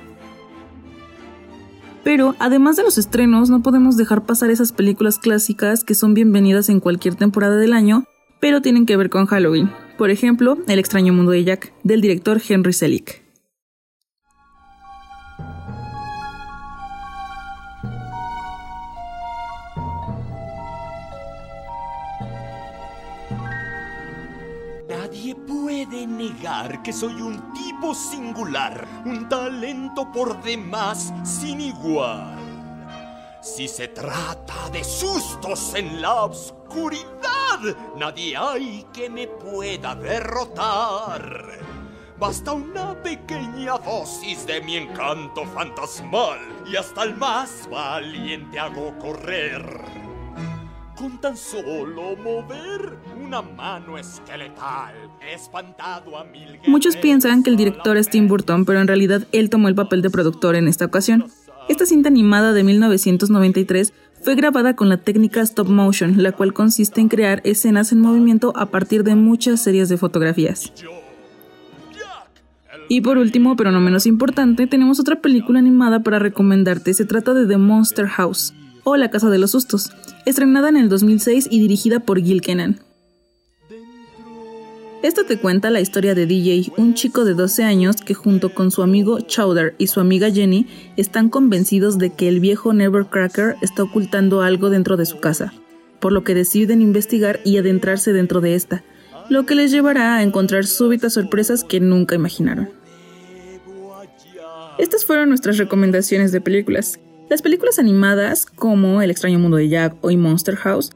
Pero, 2.04 2.36
además 2.38 2.76
de 2.76 2.82
los 2.82 2.98
estrenos, 2.98 3.48
no 3.48 3.62
podemos 3.62 3.96
dejar 3.96 4.24
pasar 4.24 4.50
esas 4.50 4.72
películas 4.72 5.18
clásicas 5.18 5.82
que 5.82 5.94
son 5.94 6.12
bienvenidas 6.12 6.68
en 6.68 6.80
cualquier 6.80 7.14
temporada 7.14 7.56
del 7.56 7.72
año, 7.72 8.04
pero 8.40 8.60
tienen 8.60 8.84
que 8.84 8.96
ver 8.96 9.08
con 9.08 9.26
Halloween. 9.26 9.70
Por 9.96 10.10
ejemplo, 10.10 10.58
El 10.68 10.78
extraño 10.78 11.12
mundo 11.12 11.32
de 11.32 11.44
Jack, 11.44 11.72
del 11.82 12.00
director 12.00 12.40
Henry 12.46 12.72
Selick. 12.72 13.21
Puede 25.84 26.06
negar 26.06 26.82
que 26.82 26.92
soy 26.92 27.20
un 27.22 27.52
tipo 27.52 27.94
singular, 27.94 28.86
un 29.04 29.28
talento 29.28 30.10
por 30.12 30.40
demás 30.42 31.12
sin 31.24 31.60
igual. 31.60 32.36
Si 33.40 33.66
se 33.66 33.88
trata 33.88 34.68
de 34.70 34.84
sustos 34.84 35.74
en 35.74 36.00
la 36.00 36.24
oscuridad, 36.24 37.60
nadie 37.96 38.36
hay 38.36 38.86
que 38.92 39.10
me 39.10 39.26
pueda 39.26 39.94
derrotar. 39.96 41.58
Basta 42.18 42.52
una 42.52 42.94
pequeña 43.02 43.78
dosis 43.78 44.46
de 44.46 44.60
mi 44.60 44.76
encanto 44.76 45.44
fantasmal 45.46 46.38
y 46.70 46.76
hasta 46.76 47.02
el 47.02 47.16
más 47.16 47.68
valiente 47.68 48.58
hago 48.60 48.96
correr 48.98 50.01
con 50.96 51.20
tan 51.20 51.36
solo 51.36 52.16
mover 52.16 52.98
una 53.24 53.42
mano 53.42 53.96
esqueletal, 53.96 54.94
espantado 55.32 56.16
a 56.16 56.24
mil 56.24 56.58
Muchos 56.66 56.96
piensan 56.96 57.42
que 57.42 57.50
el 57.50 57.56
director 57.56 57.96
es 57.96 58.08
Tim 58.08 58.28
Burton, 58.28 58.64
pero 58.64 58.80
en 58.80 58.86
realidad 58.86 59.26
él 59.32 59.50
tomó 59.50 59.68
el 59.68 59.74
papel 59.74 60.02
de 60.02 60.10
productor 60.10 60.54
en 60.54 60.68
esta 60.68 60.84
ocasión. 60.84 61.26
Esta 61.68 61.86
cinta 61.86 62.08
animada 62.08 62.52
de 62.52 62.64
1993 62.64 63.92
fue 64.22 64.34
grabada 64.34 64.76
con 64.76 64.88
la 64.88 64.98
técnica 64.98 65.40
stop 65.40 65.68
motion, 65.68 66.22
la 66.22 66.32
cual 66.32 66.52
consiste 66.52 67.00
en 67.00 67.08
crear 67.08 67.40
escenas 67.44 67.92
en 67.92 68.00
movimiento 68.00 68.52
a 68.56 68.66
partir 68.66 69.04
de 69.04 69.14
muchas 69.14 69.60
series 69.62 69.88
de 69.88 69.96
fotografías. 69.96 70.72
Y 72.88 73.00
por 73.00 73.16
último, 73.16 73.56
pero 73.56 73.72
no 73.72 73.80
menos 73.80 74.06
importante, 74.06 74.66
tenemos 74.66 75.00
otra 75.00 75.20
película 75.20 75.58
animada 75.58 76.02
para 76.02 76.18
recomendarte. 76.18 76.92
Se 76.92 77.06
trata 77.06 77.32
de 77.32 77.46
The 77.46 77.56
Monster 77.56 78.06
House 78.06 78.52
o 78.84 78.96
La 78.96 79.10
Casa 79.10 79.30
de 79.30 79.38
los 79.38 79.52
Sustos, 79.52 79.90
estrenada 80.26 80.68
en 80.68 80.76
el 80.76 80.88
2006 80.88 81.48
y 81.50 81.60
dirigida 81.60 82.00
por 82.00 82.20
Gil 82.20 82.40
Kenan. 82.40 82.80
Esta 85.02 85.24
te 85.24 85.36
cuenta 85.36 85.70
la 85.70 85.80
historia 85.80 86.14
de 86.14 86.26
DJ, 86.26 86.72
un 86.76 86.94
chico 86.94 87.24
de 87.24 87.34
12 87.34 87.64
años 87.64 87.96
que 87.96 88.14
junto 88.14 88.54
con 88.54 88.70
su 88.70 88.82
amigo 88.82 89.18
Chowder 89.20 89.74
y 89.76 89.88
su 89.88 89.98
amiga 89.98 90.30
Jenny 90.30 90.68
están 90.96 91.28
convencidos 91.28 91.98
de 91.98 92.10
que 92.10 92.28
el 92.28 92.38
viejo 92.38 92.72
Nevercracker 92.72 93.56
está 93.62 93.82
ocultando 93.82 94.42
algo 94.42 94.70
dentro 94.70 94.96
de 94.96 95.06
su 95.06 95.18
casa, 95.18 95.52
por 95.98 96.12
lo 96.12 96.22
que 96.22 96.34
deciden 96.34 96.80
investigar 96.80 97.40
y 97.44 97.58
adentrarse 97.58 98.12
dentro 98.12 98.40
de 98.40 98.54
esta, 98.54 98.84
lo 99.28 99.44
que 99.44 99.56
les 99.56 99.72
llevará 99.72 100.16
a 100.16 100.22
encontrar 100.22 100.66
súbitas 100.66 101.14
sorpresas 101.14 101.64
que 101.64 101.80
nunca 101.80 102.14
imaginaron. 102.14 102.70
Estas 104.78 105.04
fueron 105.04 105.28
nuestras 105.28 105.58
recomendaciones 105.58 106.30
de 106.30 106.40
películas. 106.40 107.00
Las 107.32 107.40
películas 107.40 107.78
animadas, 107.78 108.44
como 108.44 109.00
El 109.00 109.10
extraño 109.10 109.38
mundo 109.38 109.56
de 109.56 109.70
Jack 109.70 109.94
o 110.02 110.10
Monster 110.10 110.54
House, 110.54 110.90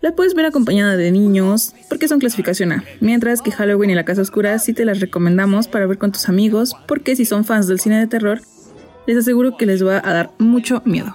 la 0.00 0.16
puedes 0.16 0.34
ver 0.34 0.44
acompañada 0.44 0.96
de 0.96 1.12
niños 1.12 1.74
porque 1.88 2.08
son 2.08 2.18
clasificación 2.18 2.72
A, 2.72 2.84
mientras 2.98 3.40
que 3.40 3.52
Halloween 3.52 3.90
y 3.90 3.94
La 3.94 4.04
Casa 4.04 4.22
Oscura 4.22 4.58
sí 4.58 4.72
te 4.72 4.84
las 4.84 4.98
recomendamos 4.98 5.68
para 5.68 5.86
ver 5.86 5.98
con 5.98 6.10
tus 6.10 6.28
amigos 6.28 6.74
porque 6.88 7.14
si 7.14 7.24
son 7.24 7.44
fans 7.44 7.68
del 7.68 7.78
cine 7.78 8.00
de 8.00 8.08
terror, 8.08 8.40
les 9.06 9.16
aseguro 9.16 9.56
que 9.56 9.66
les 9.66 9.86
va 9.86 10.02
a 10.04 10.12
dar 10.12 10.32
mucho 10.38 10.82
miedo. 10.84 11.14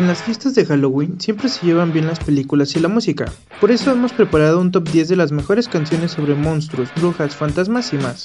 En 0.00 0.06
las 0.06 0.22
fiestas 0.22 0.54
de 0.54 0.64
Halloween 0.64 1.20
siempre 1.20 1.50
se 1.50 1.66
llevan 1.66 1.92
bien 1.92 2.06
las 2.06 2.20
películas 2.20 2.74
y 2.74 2.80
la 2.80 2.88
música. 2.88 3.26
Por 3.60 3.70
eso 3.70 3.92
hemos 3.92 4.14
preparado 4.14 4.58
un 4.58 4.72
top 4.72 4.88
10 4.88 5.10
de 5.10 5.16
las 5.16 5.30
mejores 5.30 5.68
canciones 5.68 6.12
sobre 6.12 6.34
monstruos, 6.34 6.88
brujas, 6.96 7.36
fantasmas 7.36 7.92
y 7.92 7.98
más. 7.98 8.24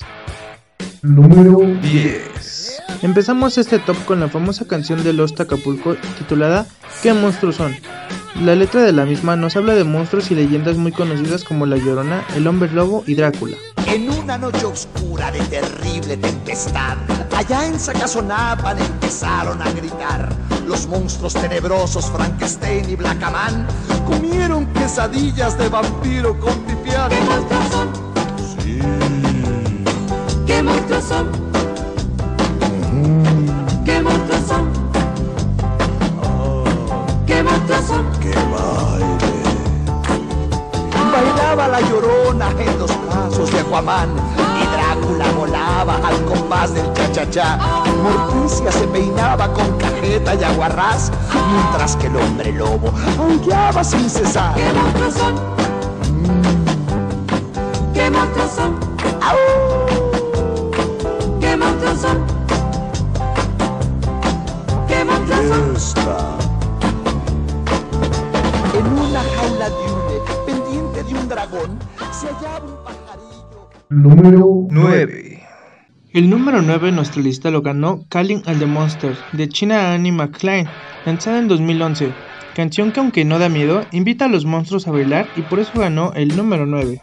Número 1.02 1.60
10. 1.82 2.82
Empezamos 3.02 3.58
este 3.58 3.80
top 3.80 3.98
con 4.06 4.22
la 4.22 4.30
famosa 4.30 4.66
canción 4.66 5.04
de 5.04 5.12
Los 5.12 5.38
Acapulco 5.38 5.98
titulada 6.18 6.66
¿Qué 7.04 7.12
monstruos 7.12 7.58
son? 7.58 7.76
La 8.42 8.56
letra 8.56 8.82
de 8.82 8.94
la 8.94 9.06
misma 9.06 9.36
nos 9.36 9.58
habla 9.58 9.76
de 9.76 9.84
monstruos 9.84 10.32
y 10.32 10.36
leyendas 10.36 10.78
muy 10.78 10.94
conocidas 10.94 11.44
como 11.44 11.66
La 11.66 11.76
Llorona, 11.76 12.24
El 12.38 12.48
Hombre 12.48 12.72
Lobo 12.72 13.04
y 13.06 13.16
Drácula. 13.16 13.58
Una 14.26 14.40
noche 14.40 14.66
oscura 14.66 15.30
de 15.30 15.40
terrible 15.42 16.18
tempestad, 16.18 16.98
allá 17.38 17.68
en 17.68 17.80
Sacazonapan 17.80 18.80
empezaron 18.80 19.62
a 19.62 19.70
gritar. 19.70 20.36
Los 20.66 20.88
monstruos 20.88 21.36
tenebrosos 21.36 22.10
Frankenstein 22.10 22.90
y 22.90 22.96
Blackaman 22.96 23.68
comieron 24.08 24.66
quesadillas 24.74 25.56
de 25.60 25.70
vampiro 25.70 26.40
con 26.40 26.58
pipián. 26.64 27.12
¿Qué 27.12 27.22
monstruos 27.22 27.68
son? 27.72 27.94
Sí 28.64 30.62
monstruos 30.64 31.04
son? 31.04 31.55
Bailaba 41.56 41.80
la 41.80 41.88
llorona 41.90 42.52
en 42.60 42.80
los 42.80 42.92
brazos 43.06 43.50
de 43.50 43.60
Aquaman 43.62 44.10
y 44.62 44.66
Drácula 44.76 45.32
volaba 45.38 45.96
al 46.06 46.26
compás 46.26 46.74
del 46.74 46.92
cha-cha-cha. 46.94 47.58
Morticia 48.04 48.72
se 48.74 48.86
peinaba 48.88 49.48
con 49.54 49.78
cajeta 49.78 50.36
y 50.36 50.44
aguarrás, 50.44 51.14
mientras 51.54 51.96
que 51.96 52.08
el 52.08 52.18
hombre 52.18 52.52
lobo 52.52 52.92
aulleaba 53.18 53.86
sin 53.86 54.10
cesar. 54.10 54.54
¿Qué 54.56 54.74
monstruos 54.74 55.14
son? 55.14 55.36
¿Qué 57.94 58.12
monstruos 58.12 58.52
son? 58.52 58.76
¿Qué 61.40 61.56
monstruos 61.56 62.02
son? 62.02 62.18
¿Qué 64.90 65.06
monstruos 65.06 65.46
son? 65.48 65.76
Esta. 65.78 66.18
En 68.78 68.86
una 69.00 69.22
jaula 69.38 69.70
de 69.70 69.95
de 71.08 71.14
un 71.14 71.28
dragón, 71.28 71.80
se 72.12 72.28
hallaba 72.28 72.66
un 72.66 72.84
pajarillo. 72.84 73.70
Número 73.90 74.68
9. 74.70 75.44
El 76.14 76.30
número 76.30 76.62
9 76.62 76.90
en 76.90 76.96
nuestra 76.96 77.22
lista 77.22 77.52
lo 77.52 77.62
ganó 77.62 78.06
Calling 78.10 78.42
all 78.48 78.58
the 78.58 78.66
Monsters 78.66 79.20
de 79.34 79.50
China 79.50 79.94
Annie 79.94 80.12
McClain, 80.12 80.68
lanzada 81.06 81.40
en 81.40 81.48
2011. 81.48 82.12
Canción 82.56 82.92
que 82.92 83.02
aunque 83.02 83.26
no 83.26 83.38
da 83.38 83.50
miedo, 83.50 83.86
invita 83.92 84.26
a 84.26 84.30
los 84.30 84.46
monstruos 84.46 84.88
a 84.88 84.92
bailar 84.92 85.28
y 85.36 85.42
por 85.42 85.60
eso 85.60 85.78
ganó 85.78 86.14
el 86.14 86.36
número 86.38 86.66
9. 86.66 87.02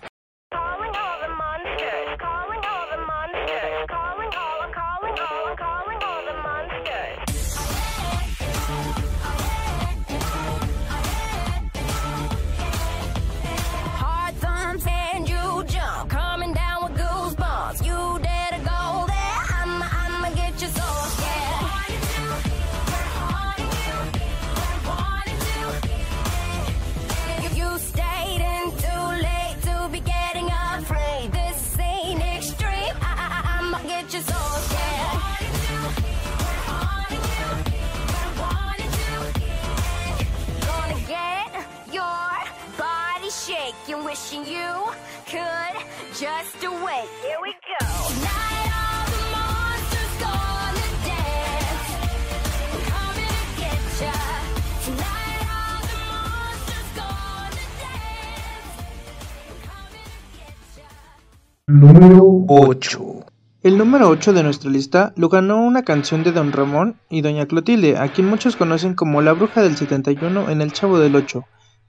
8 64.12 64.34
de 64.34 64.42
nuestra 64.42 64.70
lista 64.70 65.14
lo 65.16 65.30
ganó 65.30 65.62
una 65.62 65.84
canción 65.84 66.22
de 66.22 66.32
Don 66.32 66.52
Ramón 66.52 66.96
y 67.08 67.22
Doña 67.22 67.46
Clotilde, 67.46 67.96
a 67.96 68.12
quien 68.12 68.28
muchos 68.28 68.56
conocen 68.56 68.94
como 68.94 69.22
la 69.22 69.32
bruja 69.32 69.62
del 69.62 69.74
71 69.74 70.50
en 70.50 70.60
El 70.60 70.70
Chavo 70.70 70.98
del 70.98 71.16
8. 71.16 71.42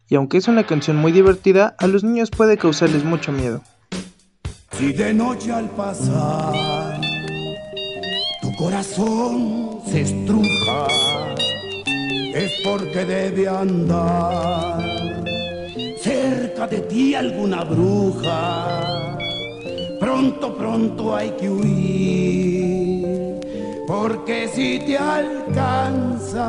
Y 0.08 0.16
aunque 0.16 0.38
es 0.38 0.48
una 0.48 0.64
canción 0.64 0.96
muy 0.96 1.12
divertida, 1.12 1.76
a 1.78 1.88
los 1.88 2.06
niños 2.06 2.32
puede 2.32 2.58
causarles 2.58 3.04
mucho 3.04 3.34
miedo. 3.34 3.62
Si 4.72 4.94
de 4.94 5.14
noche 5.14 5.52
al 5.52 5.70
pasar 5.72 7.02
tu 8.42 8.56
corazón 8.56 9.82
se 9.86 10.02
estruja, 10.02 10.88
es 12.34 12.54
porque 12.64 13.04
debe 13.04 13.50
andar 13.50 14.82
cerca 16.02 16.68
de 16.68 16.80
ti 16.80 17.16
alguna 17.16 17.66
bruja. 17.66 19.13
Pronto, 20.14 20.54
pronto 20.56 21.16
hay 21.16 21.32
que 21.32 21.50
huir, 21.50 23.40
porque 23.88 24.48
si 24.48 24.78
te 24.78 24.96
alcanza, 24.96 26.42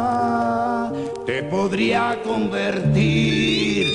te 1.24 1.44
podría 1.44 2.20
convertir 2.22 3.86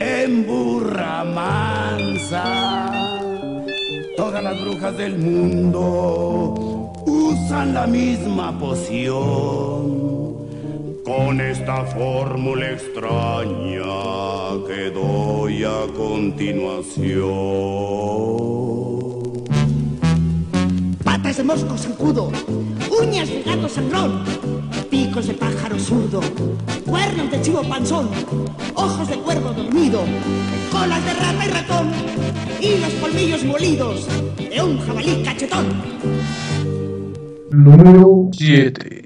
en 0.00 0.44
burra 0.44 1.22
mansa. 1.22 2.90
Todas 4.16 4.42
las 4.42 4.60
brujas 4.60 4.96
del 4.96 5.16
mundo 5.18 6.90
usan 7.06 7.74
la 7.74 7.86
misma 7.86 8.58
poción. 8.58 10.21
Con 11.04 11.40
esta 11.40 11.84
fórmula 11.84 12.70
extraña 12.70 13.82
que 14.68 14.90
doy 14.90 15.64
a 15.64 15.86
continuación. 15.96 17.22
patas 21.02 21.36
de 21.38 21.44
mosco 21.44 21.76
zancudo, 21.76 22.30
uñas 23.00 23.28
de 23.28 23.42
gato 23.42 23.68
sangrón, 23.68 24.22
picos 24.90 25.26
de 25.26 25.34
pájaro 25.34 25.78
zurdo, 25.78 26.20
cuernos 26.86 27.30
de 27.30 27.42
chivo 27.42 27.62
panzón, 27.62 28.08
ojos 28.74 29.08
de 29.08 29.16
cuervo 29.16 29.52
dormido, 29.52 30.04
colas 30.70 31.04
de 31.04 31.14
rata 31.14 31.44
y 31.44 31.50
ratón, 31.50 31.90
y 32.60 32.78
los 32.78 32.92
colmillos 32.94 33.44
molidos 33.44 34.06
de 34.36 34.62
un 34.62 34.78
jabalí 34.78 35.22
cachetón. 35.24 35.66
Número 37.50 38.28
7. 38.32 39.01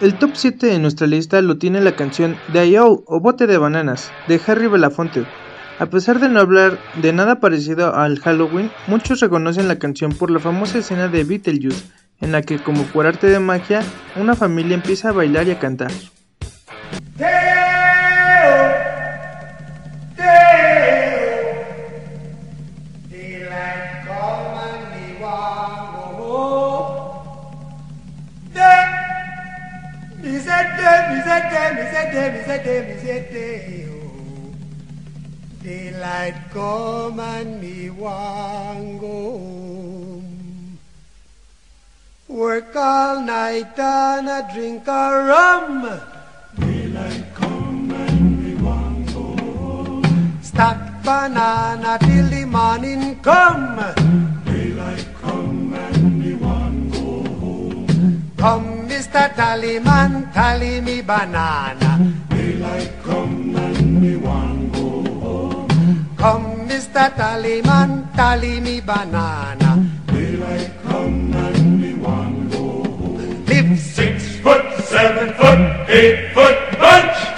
El 0.00 0.14
top 0.14 0.30
7 0.32 0.66
de 0.66 0.78
nuestra 0.78 1.06
lista 1.06 1.42
lo 1.42 1.58
tiene 1.58 1.82
la 1.82 1.94
canción 1.94 2.34
Dio 2.54 3.04
o 3.06 3.20
Bote 3.20 3.46
de 3.46 3.58
Bananas 3.58 4.10
de 4.28 4.40
Harry 4.46 4.66
Belafonte. 4.66 5.26
A 5.78 5.86
pesar 5.90 6.20
de 6.20 6.30
no 6.30 6.40
hablar 6.40 6.78
de 7.02 7.12
nada 7.12 7.38
parecido 7.38 7.94
al 7.94 8.18
Halloween, 8.18 8.70
muchos 8.86 9.20
reconocen 9.20 9.68
la 9.68 9.78
canción 9.78 10.12
por 10.12 10.30
la 10.30 10.38
famosa 10.38 10.78
escena 10.78 11.08
de 11.08 11.24
Beetlejuice, 11.24 11.84
en 12.22 12.32
la 12.32 12.40
que 12.40 12.58
como 12.58 12.84
por 12.84 13.06
arte 13.06 13.26
de 13.26 13.40
magia, 13.40 13.82
una 14.16 14.34
familia 14.34 14.74
empieza 14.74 15.10
a 15.10 15.12
bailar 15.12 15.48
y 15.48 15.50
a 15.50 15.58
cantar. 15.58 15.90
Daylight 35.62 36.50
come 36.50 37.20
and 37.20 37.60
me 37.60 37.90
want 37.90 39.00
go 39.00 39.38
home. 39.38 40.78
Work 42.28 42.74
all 42.74 43.20
night 43.20 43.78
and 43.78 44.28
a 44.28 44.48
drink 44.52 44.88
a 44.88 45.24
rum. 45.30 46.00
Daylight 46.58 47.34
come 47.34 47.92
and 47.92 48.42
me 48.42 48.54
want 48.62 49.06
go 49.12 49.36
home. 49.58 50.38
Stack 50.42 51.04
banana 51.04 51.98
till 52.00 52.28
the 52.28 52.44
morning 52.46 53.20
come. 53.20 53.76
Daylight 54.46 55.06
come 55.20 55.74
and 55.74 56.18
me 56.18 56.34
want 56.34 56.92
go 56.92 57.22
home. 57.42 58.32
Come, 58.38 58.69
Mr. 59.00 59.32
Tallyman, 59.34 60.30
tally 60.34 60.78
me 60.82 61.00
banana. 61.00 61.96
Daylight 62.28 62.92
come 63.02 63.56
and 63.56 63.98
me 63.98 64.16
want 64.16 64.72
go 64.74 65.02
home. 65.24 66.16
Come, 66.18 66.68
Mr. 66.68 67.08
Tallyman, 67.16 68.14
tally 68.14 68.60
me 68.60 68.80
banana. 68.80 69.88
Daylight 70.04 70.70
come 70.84 71.32
and 71.32 71.80
me 71.80 71.94
want 71.94 72.52
go 72.52 72.58
home. 72.58 73.46
Live 73.46 73.78
six 73.80 74.36
foot, 74.44 74.66
seven 74.84 75.32
foot, 75.32 75.88
eight 75.88 76.34
foot 76.34 76.58
bunch. 76.78 77.29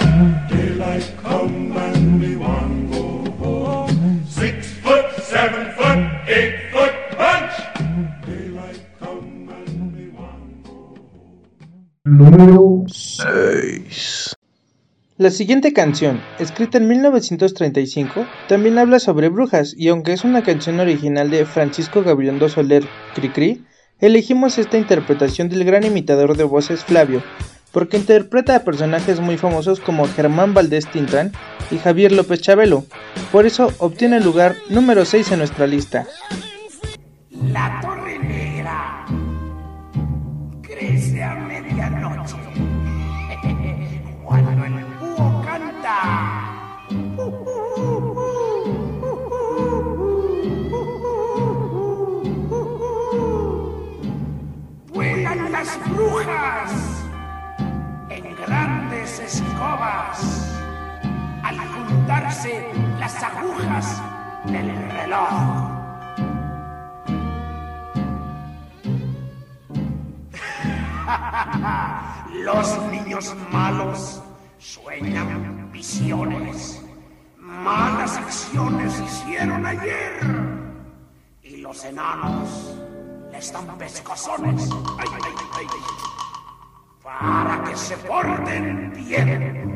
La 15.23 15.31
siguiente 15.31 15.71
canción, 15.71 16.21
escrita 16.37 16.77
en 16.79 16.89
1935, 16.89 18.25
también 18.49 18.77
habla 18.77 18.99
sobre 18.99 19.29
brujas 19.29 19.73
y 19.77 19.87
aunque 19.87 20.11
es 20.11 20.25
una 20.25 20.43
canción 20.43 20.81
original 20.81 21.29
de 21.29 21.45
Francisco 21.45 22.03
Gabilondo 22.03 22.49
Soler 22.49 22.83
Cricri, 23.15 23.63
elegimos 24.01 24.57
esta 24.57 24.77
interpretación 24.77 25.47
del 25.47 25.63
gran 25.63 25.85
imitador 25.85 26.35
de 26.35 26.43
voces 26.43 26.83
Flavio, 26.83 27.23
porque 27.71 27.95
interpreta 27.95 28.57
a 28.57 28.65
personajes 28.65 29.21
muy 29.21 29.37
famosos 29.37 29.79
como 29.79 30.09
Germán 30.09 30.53
Valdés 30.53 30.87
Tintán 30.91 31.31
y 31.71 31.77
Javier 31.77 32.11
López 32.11 32.41
Chabelo. 32.41 32.83
Por 33.31 33.45
eso 33.45 33.71
obtiene 33.77 34.17
el 34.17 34.25
lugar 34.25 34.57
número 34.67 35.05
6 35.05 35.31
en 35.31 35.37
nuestra 35.37 35.67
lista. 35.67 36.05
La 37.49 37.79
brujas 55.89 56.71
en 58.09 58.35
grandes 58.35 59.19
escobas 59.19 60.49
al 61.43 61.57
juntarse 61.59 62.65
las 62.99 63.23
agujas 63.23 64.01
del 64.45 64.75
reloj. 64.91 65.73
Los 72.43 72.81
niños 72.91 73.35
malos 73.51 74.21
sueñan 74.57 75.71
visiones. 75.71 76.81
Malas 77.37 78.17
acciones 78.17 78.99
hicieron 78.99 79.65
ayer. 79.65 80.19
Y 81.41 81.57
los 81.57 81.83
enanos 81.85 82.73
les 83.33 83.51
dan 83.51 83.67
pescozones. 83.77 84.69
Ay, 84.99 85.09
ay, 85.11 85.33
ay, 85.57 85.67
para 87.03 87.63
que 87.63 87.75
se 87.75 87.97
porten 87.97 88.93
bien. 88.95 89.73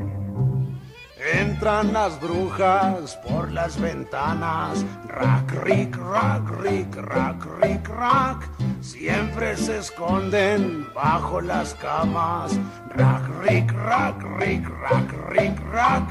Entran 1.33 1.91
las 1.91 2.21
brujas 2.21 3.17
por 3.27 3.51
las 3.51 3.79
ventanas, 3.81 4.85
rack, 5.07 5.51
rick, 5.63 5.97
rack, 5.97 6.43
rick, 6.61 6.95
rack, 6.95 7.39
rick, 7.61 7.87
rack. 7.89 8.47
Siempre 8.81 9.57
se 9.57 9.79
esconden 9.79 10.87
bajo 10.93 11.41
las 11.41 11.73
camas, 11.73 12.57
rack, 12.95 13.23
rick, 13.41 13.71
rack, 13.71 14.17
rick, 14.39 14.69
rack, 14.69 15.09
rick, 15.31 15.59
rack. 15.71 16.07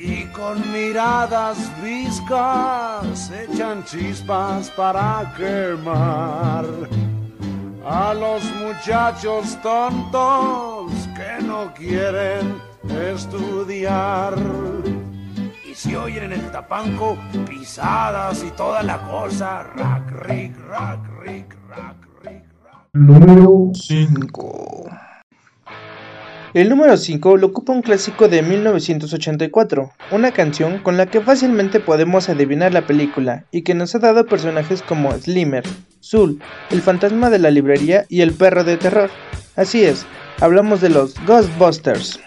Y 0.00 0.26
con 0.26 0.72
miradas 0.72 1.58
viscas 1.82 3.32
echan 3.32 3.84
chispas 3.84 4.70
para 4.70 5.34
quemar 5.36 6.64
a 7.84 8.14
los 8.14 8.44
muchachos 8.54 9.60
tontos 9.60 10.92
que 11.16 11.44
no 11.44 11.74
quieren 11.74 12.60
estudiar. 13.12 14.36
Y 15.68 15.74
si 15.74 15.96
oyen 15.96 16.24
en 16.24 16.32
el 16.32 16.50
tapanco 16.52 17.18
pisadas 17.48 18.44
y 18.44 18.52
toda 18.52 18.84
la 18.84 18.98
cosa, 19.02 19.64
rack, 19.64 20.12
rick, 20.26 20.56
rack, 20.68 21.00
rick, 21.22 21.56
rack, 21.68 21.96
rick, 22.22 22.44
rack. 22.62 22.86
Número 22.92 23.72
5. 23.74 25.07
El 26.58 26.70
número 26.70 26.96
5 26.96 27.36
lo 27.36 27.46
ocupa 27.46 27.72
un 27.72 27.82
clásico 27.82 28.26
de 28.26 28.42
1984, 28.42 29.92
una 30.10 30.32
canción 30.32 30.80
con 30.80 30.96
la 30.96 31.06
que 31.06 31.20
fácilmente 31.20 31.78
podemos 31.78 32.28
adivinar 32.28 32.74
la 32.74 32.84
película 32.84 33.44
y 33.52 33.62
que 33.62 33.76
nos 33.76 33.94
ha 33.94 34.00
dado 34.00 34.26
personajes 34.26 34.82
como 34.82 35.12
Slimmer, 35.12 35.62
Zul, 36.02 36.40
el 36.72 36.82
fantasma 36.82 37.30
de 37.30 37.38
la 37.38 37.52
librería 37.52 38.06
y 38.08 38.22
el 38.22 38.32
perro 38.32 38.64
de 38.64 38.76
terror. 38.76 39.08
Así 39.54 39.84
es, 39.84 40.04
hablamos 40.40 40.80
de 40.80 40.88
los 40.88 41.14
Ghostbusters. 41.26 42.18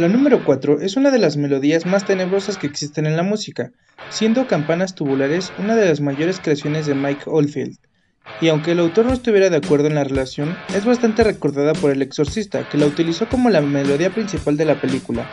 La 0.00 0.08
número 0.08 0.42
4 0.46 0.80
es 0.80 0.96
una 0.96 1.10
de 1.10 1.18
las 1.18 1.36
melodías 1.36 1.84
más 1.84 2.06
tenebrosas 2.06 2.56
que 2.56 2.66
existen 2.66 3.04
en 3.04 3.18
la 3.18 3.22
música, 3.22 3.70
siendo 4.08 4.46
Campanas 4.46 4.94
Tubulares 4.94 5.52
una 5.58 5.76
de 5.76 5.86
las 5.86 6.00
mayores 6.00 6.40
creaciones 6.40 6.86
de 6.86 6.94
Mike 6.94 7.24
Oldfield. 7.26 7.76
Y 8.40 8.48
aunque 8.48 8.72
el 8.72 8.78
autor 8.78 9.04
no 9.04 9.12
estuviera 9.12 9.50
de 9.50 9.58
acuerdo 9.58 9.88
en 9.88 9.96
la 9.96 10.04
relación, 10.04 10.56
es 10.74 10.86
bastante 10.86 11.22
recordada 11.22 11.74
por 11.74 11.90
el 11.90 12.00
exorcista, 12.00 12.66
que 12.66 12.78
la 12.78 12.86
utilizó 12.86 13.28
como 13.28 13.50
la 13.50 13.60
melodía 13.60 14.08
principal 14.08 14.56
de 14.56 14.64
la 14.64 14.80
película. 14.80 15.28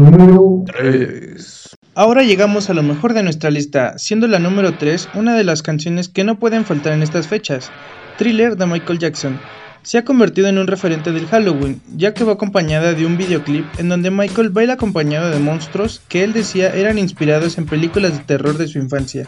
Número 0.00 0.64
3. 0.64 1.76
Ahora 1.94 2.22
llegamos 2.22 2.70
a 2.70 2.72
lo 2.74 2.82
mejor 2.82 3.12
de 3.12 3.22
nuestra 3.22 3.50
lista, 3.50 3.98
siendo 3.98 4.28
la 4.28 4.38
número 4.38 4.78
3 4.78 5.10
una 5.12 5.36
de 5.36 5.44
las 5.44 5.62
canciones 5.62 6.08
que 6.08 6.24
no 6.24 6.38
pueden 6.38 6.64
faltar 6.64 6.94
en 6.94 7.02
estas 7.02 7.28
fechas, 7.28 7.70
Thriller 8.16 8.56
de 8.56 8.64
Michael 8.64 8.98
Jackson. 8.98 9.38
Se 9.82 9.98
ha 9.98 10.04
convertido 10.06 10.48
en 10.48 10.56
un 10.56 10.68
referente 10.68 11.12
del 11.12 11.26
Halloween, 11.26 11.82
ya 11.94 12.14
que 12.14 12.24
va 12.24 12.32
acompañada 12.32 12.94
de 12.94 13.04
un 13.04 13.18
videoclip 13.18 13.66
en 13.78 13.90
donde 13.90 14.10
Michael 14.10 14.48
baila 14.48 14.72
acompañado 14.72 15.28
de 15.28 15.38
monstruos 15.38 16.00
que 16.08 16.24
él 16.24 16.32
decía 16.32 16.74
eran 16.74 16.96
inspirados 16.96 17.58
en 17.58 17.66
películas 17.66 18.16
de 18.16 18.24
terror 18.24 18.56
de 18.56 18.68
su 18.68 18.78
infancia. 18.78 19.26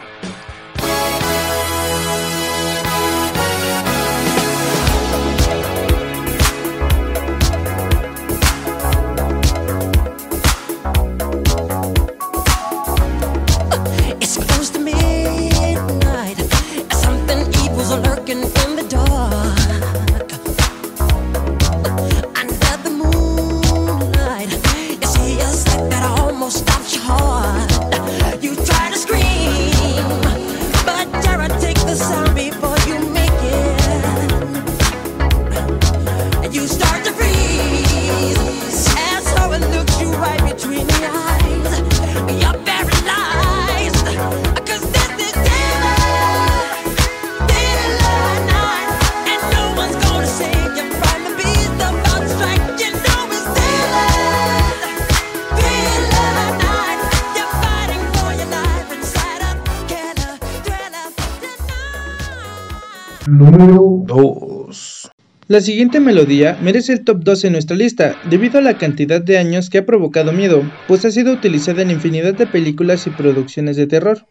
La 65.53 65.61
siguiente 65.61 65.99
melodía 65.99 66.57
merece 66.63 66.93
el 66.93 67.03
top 67.03 67.19
2 67.23 67.43
en 67.43 67.51
nuestra 67.51 67.75
lista, 67.75 68.15
debido 68.27 68.57
a 68.57 68.63
la 68.63 68.79
cantidad 68.79 69.21
de 69.21 69.37
años 69.37 69.69
que 69.69 69.77
ha 69.77 69.85
provocado 69.85 70.31
miedo, 70.31 70.63
pues 70.87 71.05
ha 71.05 71.11
sido 71.11 71.31
utilizada 71.31 71.83
en 71.83 71.91
infinidad 71.91 72.33
de 72.33 72.47
películas 72.47 73.05
y 73.05 73.11
producciones 73.11 73.77
de 73.77 73.85
terror. 73.85 74.25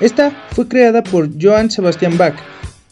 Esta 0.00 0.30
fue 0.52 0.68
creada 0.68 1.02
por 1.04 1.28
Johann 1.38 1.70
Sebastian 1.70 2.16
Bach 2.16 2.36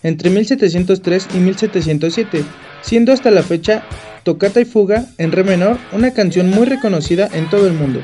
entre 0.03 0.29
1703 0.29 1.29
y 1.35 1.39
1707, 1.39 2.45
siendo 2.83 3.15
hasta 3.15 3.31
la 3.31 3.43
fecha 3.43 3.83
Tocata 4.25 4.61
y 4.61 4.67
Fuga 4.67 5.07
en 5.17 5.33
Re 5.33 5.43
menor 5.43 5.79
una 5.93 6.13
canción 6.13 6.51
muy 6.51 6.67
reconocida 6.67 7.31
en 7.33 7.49
todo 7.49 7.67
el 7.67 7.73
mundo. 7.73 8.03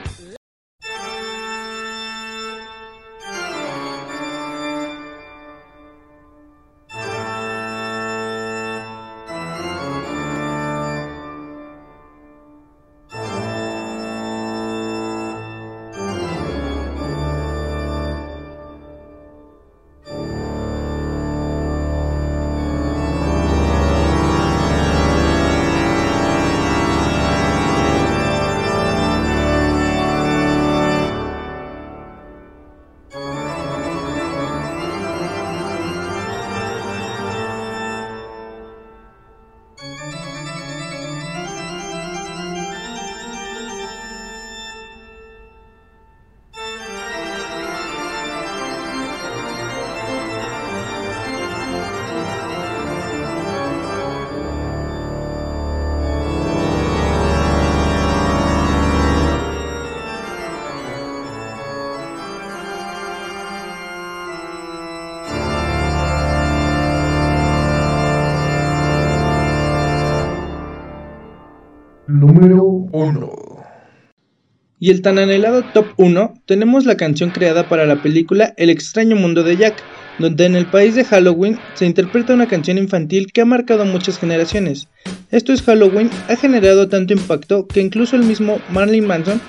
Y 74.87 74.91
el 74.91 75.03
tan 75.03 75.19
anhelado 75.19 75.65
top 75.75 75.87
1 75.97 76.43
tenemos 76.47 76.85
la 76.85 76.97
canción 76.97 77.31
creada 77.31 77.69
para 77.69 77.87
la 77.87 78.03
película 78.05 78.55
El 78.57 78.71
extraño 78.71 79.17
mundo 79.17 79.43
de 79.43 79.57
Jack, 79.57 79.75
donde 80.21 80.45
en 80.45 80.55
el 80.55 80.67
país 80.67 80.95
de 80.95 81.05
Halloween 81.05 81.59
se 81.75 81.87
interpreta 81.87 82.35
una 82.35 82.47
canción 82.47 82.79
infantil 82.79 83.33
que 83.33 83.41
ha 83.41 83.45
marcado 83.45 83.85
muchas 83.85 84.17
generaciones. 84.17 84.87
Esto 85.33 85.53
es 85.53 85.63
Halloween 85.63 86.09
ha 86.29 86.37
generado 86.37 86.89
tanto 86.89 87.15
impacto 87.15 87.67
que 87.67 87.81
incluso 87.81 88.15
el 88.15 88.23
mismo 88.23 88.61
Marilyn 88.71 89.09
Manson 89.09 89.41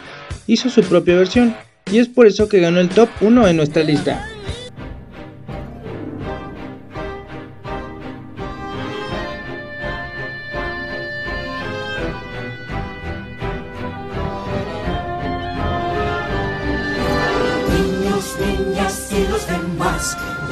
hizo 0.48 0.72
su 0.72 0.82
propia 0.82 1.18
versión, 1.18 1.56
y 1.92 2.00
es 2.00 2.08
por 2.08 2.26
eso 2.26 2.50
que 2.50 2.60
ganó 2.60 2.80
el 2.80 2.90
top 2.90 3.10
1 3.22 3.48
en 3.48 3.58
nuestra 3.58 3.84
lista. 3.84 4.28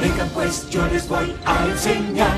Vengan 0.00 0.28
pues 0.30 0.68
yo 0.70 0.84
les 0.88 1.08
voy 1.08 1.34
a 1.44 1.66
enseñar 1.66 2.36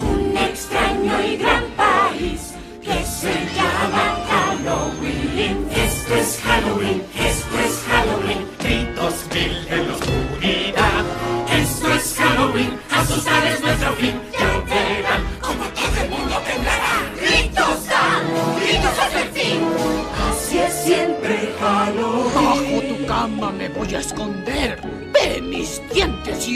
un 0.00 0.36
extraño 0.36 1.22
y 1.22 1.36
gran 1.36 1.64
país 1.76 2.54
que 2.82 3.04
se 3.04 3.34
llama 3.54 4.24
Halloween. 4.30 5.68
Esto 5.70 6.14
es 6.14 6.40
Halloween, 6.42 7.02
esto 7.14 7.58
es 7.58 7.82
Halloween, 7.88 8.46
gritos 8.58 9.14
mil 9.34 9.68
en 9.68 9.88
la 9.88 9.94
oscuridad. 9.94 11.04
Esto 11.52 11.94
es 11.94 12.14
Halloween, 12.16 12.78
asustar 12.90 13.46
es 13.46 13.60
nuestro 13.60 13.92
fin. 13.94 14.14
Ya 14.32 14.58
verán 14.74 15.22
como 15.40 15.64
todo 15.64 16.02
el 16.02 16.08
mundo 16.10 16.36
temblará. 16.46 16.94
Gritos 17.20 17.86
dan, 17.86 18.24
gritos 18.60 18.98
hasta 18.98 19.20
el 19.20 19.28
fin. 19.28 19.60
Así 20.30 20.58
es 20.58 20.72
siempre 20.72 21.54
Halloween. 21.60 22.34
Bajo 22.34 22.96
tu 22.96 23.06
cama 23.06 23.50
me 23.52 23.68
voy 23.68 23.94
a 23.94 23.98
esconder. 23.98 24.75